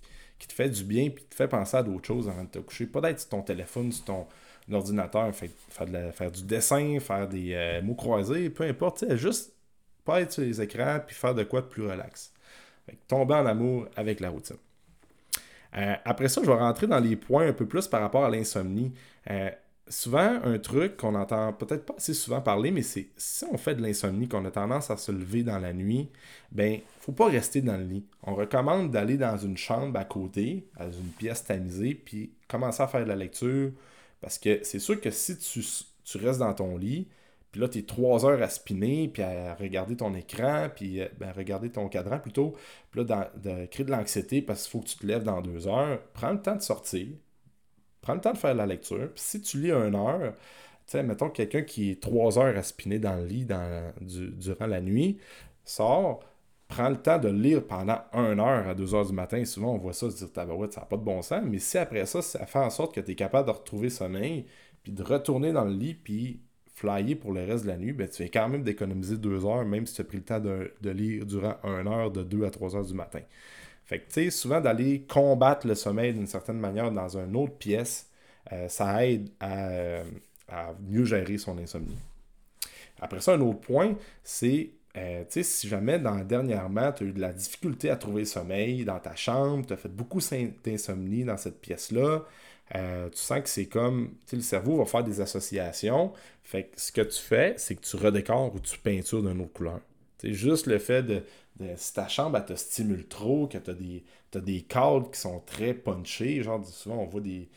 te 0.47 0.53
fait 0.53 0.69
du 0.69 0.83
bien 0.83 1.09
puis 1.09 1.23
te 1.23 1.33
fait 1.33 1.47
penser 1.47 1.77
à 1.77 1.83
d'autres 1.83 2.05
choses 2.05 2.29
avant 2.29 2.43
de 2.43 2.49
te 2.49 2.59
coucher. 2.59 2.85
Pas 2.85 3.01
d'être 3.01 3.19
sur 3.19 3.29
ton 3.29 3.41
téléphone, 3.41 3.91
sur 3.91 4.05
ton 4.05 4.27
ordinateur, 4.71 5.33
faire, 5.33 5.49
faire 6.13 6.31
du 6.31 6.43
dessin, 6.43 6.99
faire 6.99 7.27
des 7.27 7.53
euh, 7.53 7.81
mots 7.81 7.95
croisés, 7.95 8.49
peu 8.49 8.63
importe, 8.63 9.15
juste 9.15 9.53
pas 10.03 10.21
être 10.21 10.31
sur 10.31 10.43
les 10.43 10.61
écrans 10.61 10.99
puis 11.05 11.15
faire 11.15 11.35
de 11.35 11.43
quoi 11.43 11.61
de 11.61 11.67
plus 11.67 11.83
relax. 11.83 12.31
tomber 13.07 13.35
en 13.35 13.45
amour 13.45 13.87
avec 13.95 14.19
la 14.19 14.29
routine. 14.29 14.57
Euh, 15.77 15.95
après 16.05 16.29
ça, 16.29 16.41
je 16.41 16.47
vais 16.47 16.55
rentrer 16.55 16.87
dans 16.87 16.99
les 16.99 17.15
points 17.15 17.47
un 17.47 17.53
peu 17.53 17.65
plus 17.65 17.87
par 17.87 18.01
rapport 18.01 18.23
à 18.23 18.29
l'insomnie. 18.29 18.93
Euh, 19.29 19.49
souvent, 19.87 20.39
un 20.43 20.57
truc 20.57 20.95
qu'on 20.97 21.15
entend 21.15 21.51
peut-être 21.53 21.85
pas 21.85 21.95
assez 21.97 22.13
souvent 22.13 22.41
parler, 22.41 22.71
mais 22.71 22.81
c'est 22.81 23.07
si 23.17 23.45
on 23.51 23.57
fait 23.57 23.75
de 23.75 23.81
l'insomnie, 23.81 24.27
qu'on 24.27 24.45
a 24.45 24.51
tendance 24.51 24.89
à 24.89 24.97
se 24.97 25.11
lever 25.11 25.43
dans 25.43 25.59
la 25.59 25.73
nuit, 25.73 26.09
ben, 26.51 26.79
faut 26.99 27.11
pas 27.11 27.27
rester 27.27 27.61
dans 27.61 27.77
le 27.77 27.83
lit. 27.83 28.05
On 28.23 28.35
recommande 28.35 28.91
d'aller 28.91 29.17
dans 29.17 29.37
une 29.37 29.57
chambre 29.57 29.99
à 29.99 30.05
côté, 30.05 30.67
dans 30.79 30.91
une 30.91 31.09
pièce 31.09 31.43
tamisée, 31.43 31.93
puis 31.93 32.31
commencer 32.47 32.81
à 32.81 32.87
faire 32.87 33.03
de 33.03 33.09
la 33.09 33.15
lecture. 33.15 33.71
Parce 34.25 34.39
que 34.39 34.63
c'est 34.63 34.79
sûr 34.79 34.99
que 34.99 35.11
si 35.11 35.37
tu, 35.37 35.63
tu 36.03 36.17
restes 36.17 36.39
dans 36.39 36.55
ton 36.55 36.77
lit, 36.77 37.07
puis 37.51 37.61
là, 37.61 37.69
tu 37.69 37.77
es 37.77 37.83
trois 37.83 38.25
heures 38.25 38.41
à 38.41 38.49
spinner, 38.49 39.07
puis 39.07 39.21
à 39.21 39.53
regarder 39.53 39.95
ton 39.95 40.15
écran, 40.15 40.67
puis 40.75 40.99
euh, 40.99 41.07
ben, 41.19 41.31
regarder 41.31 41.69
ton 41.69 41.87
cadran 41.89 42.17
plutôt. 42.17 42.55
Puis 42.89 43.03
là, 43.03 43.31
de 43.35 43.67
créer 43.67 43.85
de 43.85 43.91
l'anxiété 43.91 44.41
parce 44.41 44.63
qu'il 44.63 44.71
faut 44.71 44.79
que 44.79 44.87
tu 44.87 44.97
te 44.97 45.05
lèves 45.05 45.21
dans 45.21 45.41
deux 45.41 45.67
heures. 45.67 46.01
Prends 46.13 46.31
le 46.31 46.41
temps 46.41 46.55
de 46.55 46.63
sortir. 46.63 47.05
Prends 48.01 48.15
le 48.15 48.21
temps 48.21 48.33
de 48.33 48.39
faire 48.39 48.55
la 48.55 48.65
lecture. 48.65 49.11
Puis 49.13 49.23
si 49.23 49.41
tu 49.41 49.61
lis 49.61 49.71
une 49.71 49.93
heure, 49.93 50.33
tu 50.33 50.39
sais, 50.87 51.03
mettons 51.03 51.29
quelqu'un 51.29 51.61
qui 51.61 51.91
est 51.91 52.01
trois 52.01 52.39
heures 52.39 52.57
à 52.57 52.63
spinner 52.63 52.97
dans 52.97 53.17
le 53.17 53.27
lit 53.27 53.45
durant 54.01 54.65
la 54.65 54.81
nuit, 54.81 55.19
sort, 55.63 56.23
prends 56.67 56.89
le 56.89 56.97
temps 56.97 57.19
de 57.19 57.29
lire 57.29 57.65
pendant 57.65 57.99
1 58.13 58.39
heure 58.39 58.67
à 58.67 58.73
2 58.73 58.95
heures 58.95 59.05
du 59.05 59.13
matin. 59.13 59.43
Souvent, 59.45 59.73
on 59.73 59.77
voit 59.77 59.93
ça, 59.93 60.09
se 60.09 60.17
dire, 60.17 60.29
ça 60.33 60.45
n'a 60.45 60.85
pas 60.85 60.97
de 60.97 61.03
bon 61.03 61.21
sens. 61.21 61.43
Mais 61.45 61.59
si 61.59 61.77
après 61.77 62.05
ça, 62.05 62.21
ça 62.21 62.45
fait 62.45 62.59
en 62.59 62.69
sorte 62.69 62.95
que 62.95 63.01
tu 63.01 63.11
es 63.11 63.15
capable 63.15 63.47
de 63.47 63.53
retrouver 63.53 63.89
sommeil, 63.89 64.45
puis 64.83 64.91
de 64.91 65.03
retourner 65.03 65.51
dans 65.51 65.65
le 65.65 65.73
lit, 65.73 65.93
puis 65.93 66.39
flyer 66.73 67.15
pour 67.15 67.31
le 67.31 67.43
reste 67.45 67.63
de 67.63 67.69
la 67.69 67.77
nuit, 67.77 67.93
ben, 67.93 68.07
tu 68.07 68.23
vas 68.23 68.29
quand 68.29 68.49
même 68.49 68.63
d'économiser 68.63 69.17
2 69.17 69.45
heures, 69.45 69.65
même 69.65 69.85
si 69.85 69.95
tu 69.95 70.01
as 70.01 70.03
pris 70.03 70.17
le 70.17 70.23
temps 70.23 70.39
de, 70.39 70.71
lire 70.89 71.25
durant 71.25 71.55
1 71.63 71.87
heure 71.87 72.11
de 72.11 72.23
2 72.23 72.45
à 72.45 72.49
3 72.49 72.75
heures 72.75 72.85
du 72.85 72.93
matin. 72.93 73.21
Fait 73.85 73.99
que, 73.99 74.07
tu 74.07 74.13
sais, 74.13 74.29
souvent 74.31 74.59
d'aller 74.59 75.01
combattre 75.03 75.67
le 75.67 75.75
sommeil 75.75 76.13
d'une 76.13 76.27
certaine 76.27 76.59
manière 76.59 76.91
dans 76.91 77.17
une 77.17 77.35
autre 77.35 77.53
pièce, 77.53 78.09
euh, 78.51 78.67
ça 78.67 79.05
aide 79.05 79.29
à, 79.39 80.01
à 80.49 80.73
mieux 80.87 81.05
gérer 81.05 81.37
son 81.37 81.57
insomnie. 81.57 81.97
Après 82.99 83.21
ça, 83.21 83.33
un 83.33 83.41
autre 83.41 83.59
point, 83.59 83.95
c'est 84.23 84.71
euh, 84.97 85.23
si 85.29 85.67
jamais 85.67 85.99
dans, 85.99 86.23
dernièrement, 86.23 86.91
tu 86.91 87.03
as 87.03 87.07
eu 87.07 87.11
de 87.11 87.19
la 87.19 87.33
difficulté 87.33 87.89
à 87.89 87.97
trouver 87.97 88.25
sommeil 88.25 88.85
dans 88.85 88.99
ta 88.99 89.15
chambre, 89.15 89.65
tu 89.65 89.73
as 89.73 89.77
fait 89.77 89.89
beaucoup 89.89 90.19
d'insomnie 90.63 91.25
dans 91.25 91.37
cette 91.37 91.59
pièce-là, 91.59 92.23
euh, 92.75 93.09
tu 93.09 93.17
sens 93.17 93.41
que 93.41 93.49
c'est 93.49 93.65
comme, 93.65 94.15
le 94.31 94.41
cerveau 94.41 94.77
va 94.77 94.85
faire 94.85 95.03
des 95.03 95.21
associations. 95.21 96.13
Fait 96.43 96.65
que 96.65 96.79
ce 96.79 96.91
que 96.91 97.01
tu 97.01 97.19
fais, 97.19 97.55
c'est 97.57 97.75
que 97.75 97.81
tu 97.81 97.95
redécores 97.97 98.55
ou 98.55 98.59
tu 98.59 98.77
peintures 98.79 99.21
d'une 99.21 99.41
autre 99.41 99.53
couleur. 99.53 99.81
C'est 100.17 100.33
juste 100.33 100.67
le 100.67 100.79
fait 100.79 101.03
de, 101.03 101.23
si 101.75 101.93
ta 101.93 102.07
chambre 102.07 102.43
te 102.43 102.53
stimule 102.53 103.05
trop, 103.07 103.47
que 103.47 103.57
tu 103.57 103.69
as 103.69 103.73
des, 103.73 104.03
as 104.33 104.39
des 104.39 104.61
cadres 104.61 105.11
qui 105.11 105.19
sont 105.19 105.41
très 105.41 105.73
punchés, 105.73 106.41
genre 106.41 106.65
souvent 106.65 106.97
on 106.97 107.05
voit 107.05 107.21
des, 107.21 107.49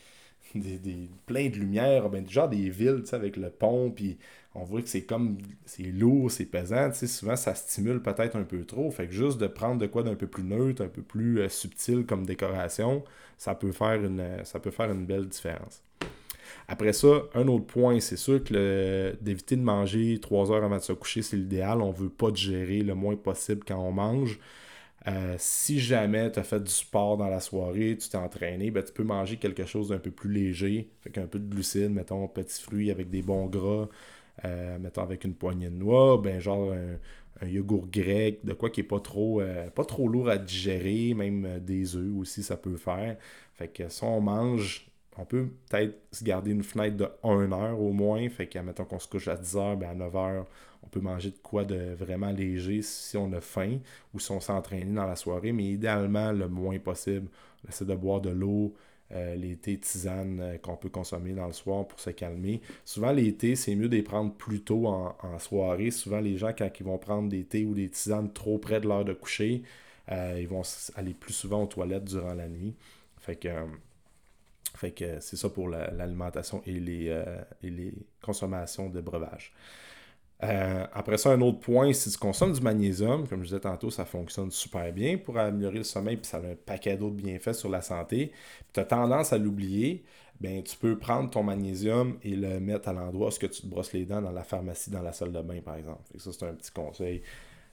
des, 0.55 1.09
plein 1.25 1.49
de 1.49 1.55
lumière, 1.55 2.09
ben, 2.09 2.27
genre 2.29 2.49
des 2.49 2.69
villes 2.69 3.03
avec 3.11 3.37
le 3.37 3.49
pont, 3.49 3.91
puis 3.91 4.17
on 4.55 4.63
voit 4.63 4.81
que 4.81 4.89
c'est 4.89 5.03
comme 5.03 5.37
c'est 5.65 5.83
lourd, 5.83 6.31
c'est 6.31 6.45
pesant. 6.45 6.91
Souvent, 6.91 7.35
ça 7.35 7.53
stimule 7.53 8.01
peut-être 8.01 8.35
un 8.35 8.43
peu 8.43 8.65
trop. 8.65 8.89
Fait 8.91 9.07
que 9.07 9.13
juste 9.13 9.37
de 9.37 9.47
prendre 9.47 9.79
de 9.79 9.87
quoi 9.87 10.03
d'un 10.03 10.15
peu 10.15 10.27
plus 10.27 10.43
neutre, 10.43 10.83
un 10.83 10.87
peu 10.87 11.01
plus 11.01 11.39
euh, 11.39 11.49
subtil 11.49 12.05
comme 12.05 12.25
décoration, 12.25 13.03
ça 13.37 13.55
peut 13.55 13.71
faire 13.71 14.03
une, 14.03 14.43
ça 14.43 14.59
peut 14.59 14.71
faire 14.71 14.91
une 14.91 15.05
belle 15.05 15.27
différence. 15.27 15.83
Après 16.67 16.93
ça, 16.93 17.23
un 17.35 17.47
autre 17.47 17.65
point, 17.65 17.99
c'est 17.99 18.17
sûr 18.17 18.43
que 18.43 19.15
d'éviter 19.21 19.55
de 19.55 19.61
manger 19.61 20.19
trois 20.19 20.51
heures 20.51 20.63
avant 20.63 20.77
de 20.77 20.81
se 20.81 20.93
coucher, 20.93 21.21
c'est 21.21 21.37
l'idéal. 21.37 21.81
On 21.81 21.91
ne 21.91 21.97
veut 21.97 22.09
pas 22.09 22.31
digérer 22.31 22.81
le 22.81 22.95
moins 22.95 23.15
possible 23.15 23.63
quand 23.67 23.79
on 23.79 23.91
mange. 23.91 24.39
Euh, 25.07 25.35
si 25.37 25.79
jamais 25.79 26.31
tu 26.31 26.39
as 26.39 26.43
fait 26.43 26.59
du 26.61 26.71
sport 26.71 27.17
dans 27.17 27.29
la 27.29 27.39
soirée, 27.39 27.97
tu 27.99 28.09
t'es 28.09 28.17
entraîné, 28.17 28.69
ben, 28.69 28.83
tu 28.83 28.91
peux 28.91 29.03
manger 29.03 29.37
quelque 29.37 29.65
chose 29.65 29.89
d'un 29.89 29.97
peu 29.97 30.11
plus 30.11 30.31
léger, 30.31 30.89
avec 31.05 31.17
un 31.17 31.25
peu 31.25 31.39
de 31.39 31.49
glucides, 31.49 31.91
mettons, 31.91 32.27
petits 32.27 32.61
fruits 32.61 32.91
avec 32.91 33.09
des 33.09 33.21
bons 33.21 33.45
gras, 33.45 33.87
euh, 34.45 34.77
mettons 34.79 35.01
avec 35.01 35.23
une 35.23 35.33
poignée 35.33 35.69
de 35.69 35.75
noix, 35.75 36.17
ben 36.17 36.39
genre 36.39 36.73
un, 36.73 37.47
yogourt 37.47 37.87
grec, 37.87 38.39
de 38.43 38.53
quoi 38.53 38.69
qui 38.69 38.81
est 38.81 38.83
pas 38.83 38.99
trop, 38.99 39.41
euh, 39.41 39.69
pas 39.69 39.85
trop 39.85 40.07
lourd 40.09 40.29
à 40.29 40.37
digérer, 40.37 41.13
même 41.13 41.59
des 41.59 41.95
œufs 41.95 42.17
aussi 42.17 42.43
ça 42.43 42.57
peut 42.57 42.75
faire. 42.75 43.17
Fait 43.53 43.69
que 43.69 43.87
si 43.89 44.03
on 44.03 44.19
mange, 44.19 44.89
on 45.17 45.25
peut 45.25 45.47
peut-être 45.69 45.95
se 46.11 46.23
garder 46.23 46.51
une 46.51 46.63
fenêtre 46.63 46.97
de 46.97 47.07
1 47.23 47.51
heure 47.51 47.79
au 47.79 47.91
moins. 47.91 48.27
Fait 48.29 48.47
que 48.47 48.59
mettons 48.59 48.85
qu'on 48.85 48.99
se 48.99 49.07
couche 49.07 49.27
à 49.27 49.35
10 49.35 49.55
heures, 49.57 49.77
ben 49.77 49.89
à 49.89 49.95
9 49.95 50.15
heures, 50.15 50.45
on 50.83 50.87
peut 50.87 51.01
manger 51.01 51.31
de 51.31 51.37
quoi 51.37 51.65
de 51.65 51.93
vraiment 51.93 52.31
léger 52.31 52.81
si 52.81 53.17
on 53.17 53.31
a 53.33 53.41
faim 53.41 53.79
ou 54.13 54.19
si 54.19 54.31
on 54.31 54.39
s'entraîne 54.39 54.93
dans 54.93 55.05
la 55.05 55.15
soirée, 55.15 55.51
mais 55.51 55.65
idéalement 55.65 56.31
le 56.31 56.47
moins 56.47 56.79
possible. 56.79 57.27
On 57.67 57.85
de 57.85 57.95
boire 57.95 58.21
de 58.21 58.29
l'eau, 58.29 58.73
euh, 59.11 59.35
les 59.35 59.55
thés 59.55 59.77
tisanes 59.77 60.39
euh, 60.39 60.57
qu'on 60.57 60.75
peut 60.75 60.89
consommer 60.89 61.33
dans 61.33 61.47
le 61.47 61.53
soir 61.53 61.87
pour 61.87 61.99
se 61.99 62.11
calmer. 62.11 62.61
Souvent, 62.85 63.11
les 63.11 63.33
thés, 63.33 63.55
c'est 63.55 63.73
mieux 63.73 63.89
de 63.89 63.95
les 63.95 64.03
prendre 64.03 64.31
plus 64.33 64.61
tôt 64.61 64.85
en, 64.87 65.39
soirée. 65.39 65.89
Souvent, 65.89 66.19
les 66.19 66.37
gens, 66.37 66.53
quand 66.55 66.69
ils 66.79 66.85
vont 66.85 66.99
prendre 66.99 67.27
des 67.27 67.43
thés 67.43 67.65
ou 67.65 67.73
des 67.73 67.89
tisanes 67.89 68.31
trop 68.31 68.59
près 68.59 68.79
de 68.79 68.87
l'heure 68.87 69.05
de 69.05 69.13
coucher, 69.13 69.63
euh, 70.11 70.37
ils 70.39 70.47
vont 70.47 70.61
aller 70.95 71.13
plus 71.13 71.33
souvent 71.33 71.63
aux 71.63 71.67
toilettes 71.67 72.05
durant 72.05 72.35
la 72.35 72.47
nuit. 72.47 72.75
Fait 73.17 73.35
que, 73.35 73.49
fait 74.75 74.91
que 74.91 75.19
c'est 75.19 75.37
ça 75.37 75.49
pour 75.49 75.69
l'alimentation 75.69 76.61
et, 76.67 76.79
les, 76.79 77.23
et 77.63 77.69
les 77.69 77.93
consommations 78.21 78.89
de 78.89 79.01
breuvages. 79.01 79.53
Euh, 80.41 80.85
après 80.93 81.17
ça, 81.17 81.31
un 81.31 81.41
autre 81.41 81.59
point, 81.59 81.91
si 81.91 82.09
tu 82.09 82.17
consommes 82.17 82.53
du 82.53 82.61
magnésium, 82.61 83.27
comme 83.27 83.41
je 83.41 83.49
disais 83.49 83.59
tantôt, 83.59 83.89
ça 83.89 84.05
fonctionne 84.05 84.51
super 84.51 84.91
bien 84.93 85.17
pour 85.17 85.37
améliorer 85.37 85.79
le 85.79 85.83
sommeil, 85.83 86.15
puis 86.15 86.27
ça 86.27 86.37
a 86.37 86.41
un 86.41 86.55
paquet 86.55 86.95
d'autres 86.95 87.15
bienfaits 87.15 87.53
sur 87.53 87.69
la 87.69 87.81
santé. 87.81 88.31
tu 88.73 88.79
as 88.79 88.85
tendance 88.85 89.33
à 89.33 89.37
l'oublier, 89.37 90.05
ben 90.39 90.63
tu 90.63 90.77
peux 90.77 90.97
prendre 90.97 91.29
ton 91.29 91.43
magnésium 91.43 92.17
et 92.23 92.35
le 92.35 92.61
mettre 92.61 92.87
à 92.87 92.93
l'endroit 92.93 93.29
où 93.29 93.31
tu 93.37 93.49
te 93.49 93.67
brosses 93.67 93.91
les 93.91 94.05
dents 94.05 94.21
dans 94.21 94.31
la 94.31 94.43
pharmacie, 94.43 94.89
dans 94.89 95.01
la 95.01 95.11
salle 95.11 95.33
de 95.33 95.41
bain, 95.41 95.59
par 95.61 95.75
exemple. 95.75 96.01
ça, 96.17 96.31
c'est 96.31 96.45
un 96.45 96.53
petit 96.53 96.71
conseil 96.71 97.21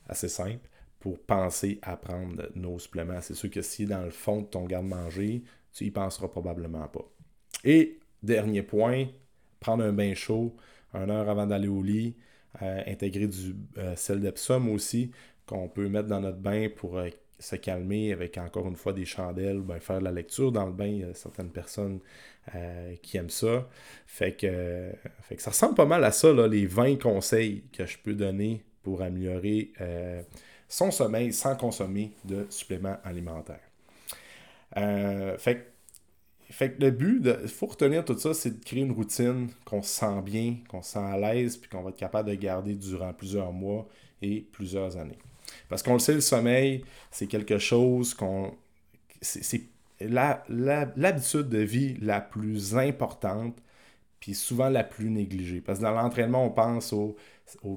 assez 0.09 0.29
simple 0.29 0.69
pour 0.99 1.21
penser 1.21 1.79
à 1.83 1.97
prendre 1.97 2.51
nos 2.57 2.81
suppléments. 2.81 3.21
C'est 3.21 3.35
sûr 3.35 3.51
que 3.51 3.63
si 3.63 3.87
dans 3.87 4.03
le 4.03 4.11
fond 4.11 4.41
de 4.41 4.47
ton 4.47 4.65
garde-manger, 4.65 5.45
tu 5.73 5.85
y 5.85 5.91
penseras 5.93 6.27
probablement 6.27 6.89
pas. 6.89 7.05
Et 7.63 8.01
dernier 8.25 8.63
point, 8.63 9.07
prendre 9.61 9.85
un 9.85 9.93
bain 9.93 10.15
chaud 10.15 10.57
une 10.95 11.11
heure 11.11 11.29
avant 11.29 11.47
d'aller 11.47 11.69
au 11.69 11.83
lit 11.83 12.17
intégrer 12.61 13.27
du 13.27 13.55
euh, 13.79 13.97
sel 13.97 14.21
d'Epsom 14.21 14.69
aussi, 14.69 15.11
qu'on 15.47 15.69
peut 15.69 15.89
mettre 15.89 16.09
dans 16.09 16.21
notre 16.21 16.39
bain 16.39 16.69
pour 16.75 16.99
euh, 16.99 17.09
se 17.39 17.57
calmer 17.57 18.13
avec 18.13 18.39
encore 18.39 18.67
une 18.67 18.77
fois 18.77 18.93
des 18.93 19.05
chandelles, 19.05 19.61
ben, 19.61 19.79
faire 19.79 19.99
de 19.99 20.05
la 20.05 20.13
lecture 20.13 20.53
dans 20.53 20.67
le 20.67 20.73
bain. 20.73 20.87
Il 20.87 21.01
y 21.01 21.05
a 21.05 21.15
certaines 21.15 21.51
personnes 21.51 22.01
euh, 22.55 22.95
qui 23.03 23.17
aiment 23.17 23.31
ça. 23.31 23.69
Fait 24.07 24.33
que, 24.33 24.91
fait 25.23 25.37
que 25.37 25.43
ça 25.43 25.51
ressemble 25.51 25.75
pas 25.75 25.87
mal 25.87 26.03
à 26.05 26.13
ça, 26.13 26.33
les 26.33 26.67
20 26.67 27.01
conseils 27.01 27.65
que 27.73 27.85
je 27.87 27.99
peux 27.99 28.15
donner 28.15 28.63
pour 28.83 29.03
améliorer 29.03 29.73
son 30.69 30.93
sommeil 30.93 31.33
sans 31.33 31.57
consommer 31.57 32.13
de 32.25 32.47
suppléments 32.51 32.97
alimentaires. 33.03 33.59
fait 35.39 35.76
fait 36.51 36.73
que 36.73 36.83
le 36.83 36.91
but, 36.91 37.23
il 37.43 37.49
faut 37.49 37.67
retenir 37.67 38.05
tout 38.05 38.17
ça, 38.19 38.33
c'est 38.33 38.59
de 38.61 38.65
créer 38.65 38.83
une 38.83 38.93
routine 38.93 39.49
qu'on 39.65 39.83
se 39.83 40.01
sent 40.01 40.23
bien, 40.25 40.57
qu'on 40.69 40.83
se 40.83 40.93
sent 40.93 40.99
à 40.99 41.19
l'aise, 41.19 41.57
puis 41.57 41.69
qu'on 41.69 41.83
va 41.83 41.91
être 41.91 41.97
capable 41.97 42.31
de 42.31 42.35
garder 42.35 42.75
durant 42.75 43.13
plusieurs 43.13 43.53
mois 43.53 43.89
et 44.23 44.47
plusieurs 44.53 44.97
années. 44.97 45.19
Parce 45.69 45.83
qu'on 45.83 45.95
le 45.95 45.99
sait, 45.99 46.15
le 46.15 46.21
sommeil, 46.21 46.85
c'est 47.11 47.27
quelque 47.27 47.59
chose 47.59 48.15
qu'on. 48.15 48.55
C'est 49.21 49.63
l'habitude 50.01 51.49
de 51.49 51.59
vie 51.59 51.97
la 52.01 52.21
plus 52.21 52.77
importante, 52.77 53.57
puis 54.21 54.35
souvent 54.35 54.69
la 54.69 54.85
plus 54.85 55.11
négligée. 55.11 55.61
Parce 55.61 55.79
que 55.79 55.85
dans 55.85 55.93
l'entraînement, 55.93 56.45
on 56.45 56.51
pense 56.51 56.93
aux, 56.93 57.17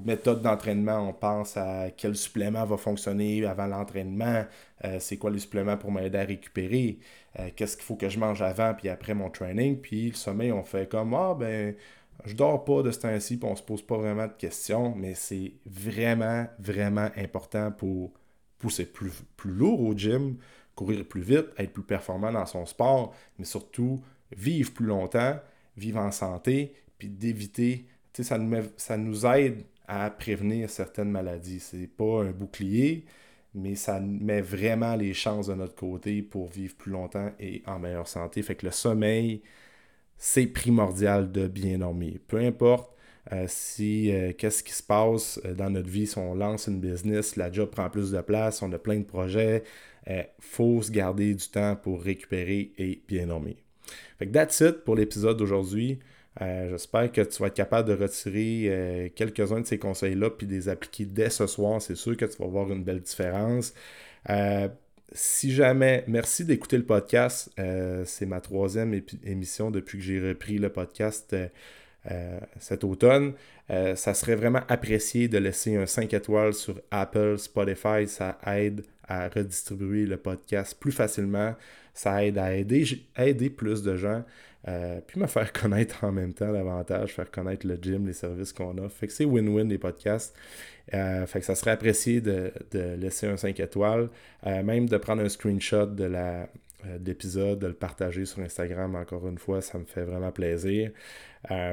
méthodes 0.04 0.42
d'entraînement, 0.42 1.08
on 1.08 1.12
pense 1.12 1.56
à 1.56 1.90
quel 1.96 2.16
supplément 2.16 2.64
va 2.64 2.76
fonctionner 2.76 3.44
avant 3.46 3.66
l'entraînement, 3.66 4.44
euh, 4.84 4.98
c'est 4.98 5.16
quoi 5.16 5.30
les 5.30 5.38
suppléments 5.38 5.76
pour 5.76 5.92
m'aider 5.92 6.18
à 6.18 6.24
récupérer, 6.24 6.98
euh, 7.38 7.50
qu'est-ce 7.54 7.76
qu'il 7.76 7.84
faut 7.84 7.94
que 7.94 8.08
je 8.08 8.18
mange 8.18 8.42
avant 8.42 8.74
puis 8.74 8.88
après 8.88 9.14
mon 9.14 9.30
training? 9.30 9.80
Puis 9.80 10.08
le 10.10 10.16
sommeil, 10.16 10.50
on 10.50 10.64
fait 10.64 10.88
comme 10.88 11.14
Ah, 11.14 11.36
ben, 11.38 11.76
je 12.24 12.34
dors 12.34 12.64
pas 12.64 12.82
de 12.82 12.90
ce 12.90 12.98
temps-ci, 13.00 13.36
puis 13.36 13.48
on 13.48 13.54
se 13.54 13.62
pose 13.62 13.82
pas 13.82 13.96
vraiment 13.96 14.26
de 14.26 14.32
questions, 14.32 14.94
mais 14.96 15.14
c'est 15.14 15.52
vraiment, 15.66 16.46
vraiment 16.58 17.08
important 17.16 17.70
pour 17.70 18.12
pousser 18.58 18.86
plus 18.86 19.12
lourd 19.44 19.80
au 19.80 19.96
gym, 19.96 20.36
courir 20.74 21.04
plus 21.04 21.20
vite, 21.20 21.46
être 21.58 21.72
plus 21.72 21.82
performant 21.82 22.32
dans 22.32 22.46
son 22.46 22.66
sport, 22.66 23.14
mais 23.38 23.44
surtout 23.44 24.02
vivre 24.32 24.72
plus 24.72 24.86
longtemps, 24.86 25.38
vivre 25.80 26.00
en 26.00 26.12
santé, 26.12 26.74
puis 26.98 27.08
d'éviter, 27.08 27.86
ça 28.12 28.38
nous, 28.38 28.62
ça 28.76 28.96
nous 28.96 29.26
aide 29.26 29.64
à 29.88 30.10
prévenir 30.10 30.70
certaines 30.70 31.10
maladies. 31.10 31.60
C'est 31.60 31.88
pas 31.88 32.22
un 32.22 32.30
bouclier, 32.30 33.06
mais 33.54 33.74
ça 33.74 34.00
met 34.00 34.40
vraiment 34.42 34.94
les 34.96 35.14
chances 35.14 35.48
de 35.48 35.54
notre 35.54 35.74
côté 35.74 36.22
pour 36.22 36.48
vivre 36.48 36.76
plus 36.76 36.92
longtemps 36.92 37.32
et 37.40 37.62
en 37.66 37.78
meilleure 37.78 38.08
santé. 38.08 38.42
Fait 38.42 38.54
que 38.54 38.66
le 38.66 38.72
sommeil, 38.72 39.42
c'est 40.16 40.46
primordial 40.46 41.32
de 41.32 41.48
bien 41.48 41.78
dormir. 41.78 42.18
Peu 42.28 42.38
importe 42.38 42.94
euh, 43.32 43.46
si 43.48 44.12
euh, 44.12 44.32
qu'est-ce 44.36 44.62
qui 44.62 44.72
se 44.72 44.82
passe 44.82 45.40
euh, 45.44 45.54
dans 45.54 45.70
notre 45.70 45.88
vie, 45.88 46.06
si 46.06 46.18
on 46.18 46.34
lance 46.34 46.66
une 46.68 46.80
business, 46.80 47.36
la 47.36 47.50
job 47.52 47.70
prend 47.70 47.90
plus 47.90 48.10
de 48.12 48.20
place, 48.20 48.62
on 48.62 48.72
a 48.72 48.78
plein 48.78 48.98
de 48.98 49.04
projets, 49.04 49.64
il 50.06 50.26
faut 50.40 50.82
se 50.82 50.90
garder 50.90 51.34
du 51.34 51.48
temps 51.48 51.76
pour 51.76 52.02
récupérer 52.02 52.72
et 52.78 53.02
bien 53.06 53.26
dormir. 53.26 53.56
Fait 54.18 54.26
que 54.26 54.32
that's 54.32 54.60
it 54.60 54.84
pour 54.84 54.96
l'épisode 54.96 55.36
d'aujourd'hui. 55.36 55.98
Euh, 56.40 56.70
j'espère 56.70 57.10
que 57.10 57.20
tu 57.22 57.42
vas 57.42 57.48
être 57.48 57.54
capable 57.54 57.88
de 57.88 57.94
retirer 57.94 58.66
euh, 58.68 59.08
quelques-uns 59.14 59.60
de 59.60 59.66
ces 59.66 59.78
conseils-là 59.78 60.30
puis 60.30 60.46
de 60.46 60.52
les 60.52 60.68
appliquer 60.68 61.04
dès 61.04 61.30
ce 61.30 61.46
soir. 61.46 61.82
C'est 61.82 61.96
sûr 61.96 62.16
que 62.16 62.24
tu 62.24 62.38
vas 62.38 62.46
voir 62.46 62.70
une 62.70 62.84
belle 62.84 63.00
différence. 63.00 63.74
Euh, 64.28 64.68
si 65.12 65.52
jamais, 65.52 66.04
merci 66.06 66.44
d'écouter 66.44 66.76
le 66.76 66.84
podcast. 66.84 67.50
c'est 68.04 68.26
ma 68.26 68.40
troisième 68.40 69.00
émission 69.24 69.72
depuis 69.72 69.98
que 69.98 70.04
j'ai 70.04 70.20
repris 70.20 70.58
le 70.58 70.68
podcast 70.68 71.34
cet 72.60 72.84
automne. 72.84 73.32
ça 73.68 74.14
serait 74.14 74.36
vraiment 74.36 74.62
apprécié 74.68 75.26
de 75.26 75.38
laisser 75.38 75.74
un 75.74 75.86
5 75.86 76.14
étoiles 76.14 76.54
sur 76.54 76.80
Apple, 76.92 77.38
Spotify. 77.38 78.06
Ça 78.06 78.38
aide 78.46 78.84
à 79.08 79.28
redistribuer 79.28 80.06
le 80.06 80.16
podcast 80.16 80.76
plus 80.78 80.92
facilement. 80.92 81.56
Ça 81.94 82.24
aide 82.24 82.38
à 82.38 82.54
aider, 82.54 82.84
aider 83.16 83.50
plus 83.50 83.82
de 83.82 83.96
gens. 83.96 84.24
puis 85.06 85.20
me 85.20 85.26
faire 85.26 85.52
connaître 85.60 86.04
en 86.04 86.12
même 86.12 86.32
temps 86.32 86.52
davantage, 86.52 87.14
faire 87.14 87.30
connaître 87.30 87.66
le 87.66 87.78
gym, 87.80 88.06
les 88.06 88.12
services 88.12 88.52
qu'on 88.52 88.76
a. 88.78 88.88
Fait 88.88 89.06
que 89.06 89.12
c'est 89.12 89.24
win-win 89.24 89.68
les 89.68 89.78
podcasts. 89.78 90.36
fait 90.90 91.40
que 91.40 91.44
ça 91.44 91.54
serait 91.54 91.72
apprécié 91.72 92.20
de, 92.20 92.52
laisser 92.72 93.26
un 93.26 93.36
5 93.36 93.58
étoiles, 93.60 94.08
même 94.44 94.88
de 94.88 94.96
prendre 94.96 95.22
un 95.22 95.28
screenshot 95.28 95.86
de 95.86 96.04
la, 96.04 96.48
l'épisode, 97.04 97.58
de 97.58 97.66
le 97.66 97.74
partager 97.74 98.24
sur 98.24 98.40
Instagram 98.40 98.96
encore 98.96 99.26
une 99.28 99.38
fois, 99.38 99.60
ça 99.60 99.78
me 99.78 99.84
fait 99.84 100.04
vraiment 100.04 100.32
plaisir. 100.32 100.90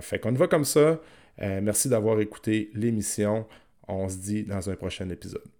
fait 0.01 0.19
qu'on 0.19 0.33
va 0.33 0.47
comme 0.47 0.65
ça. 0.65 0.99
merci 1.39 1.89
d'avoir 1.89 2.19
écouté 2.19 2.71
l'émission. 2.73 3.45
On 3.87 4.09
se 4.09 4.17
dit 4.17 4.43
dans 4.43 4.69
un 4.69 4.75
prochain 4.75 5.09
épisode. 5.09 5.56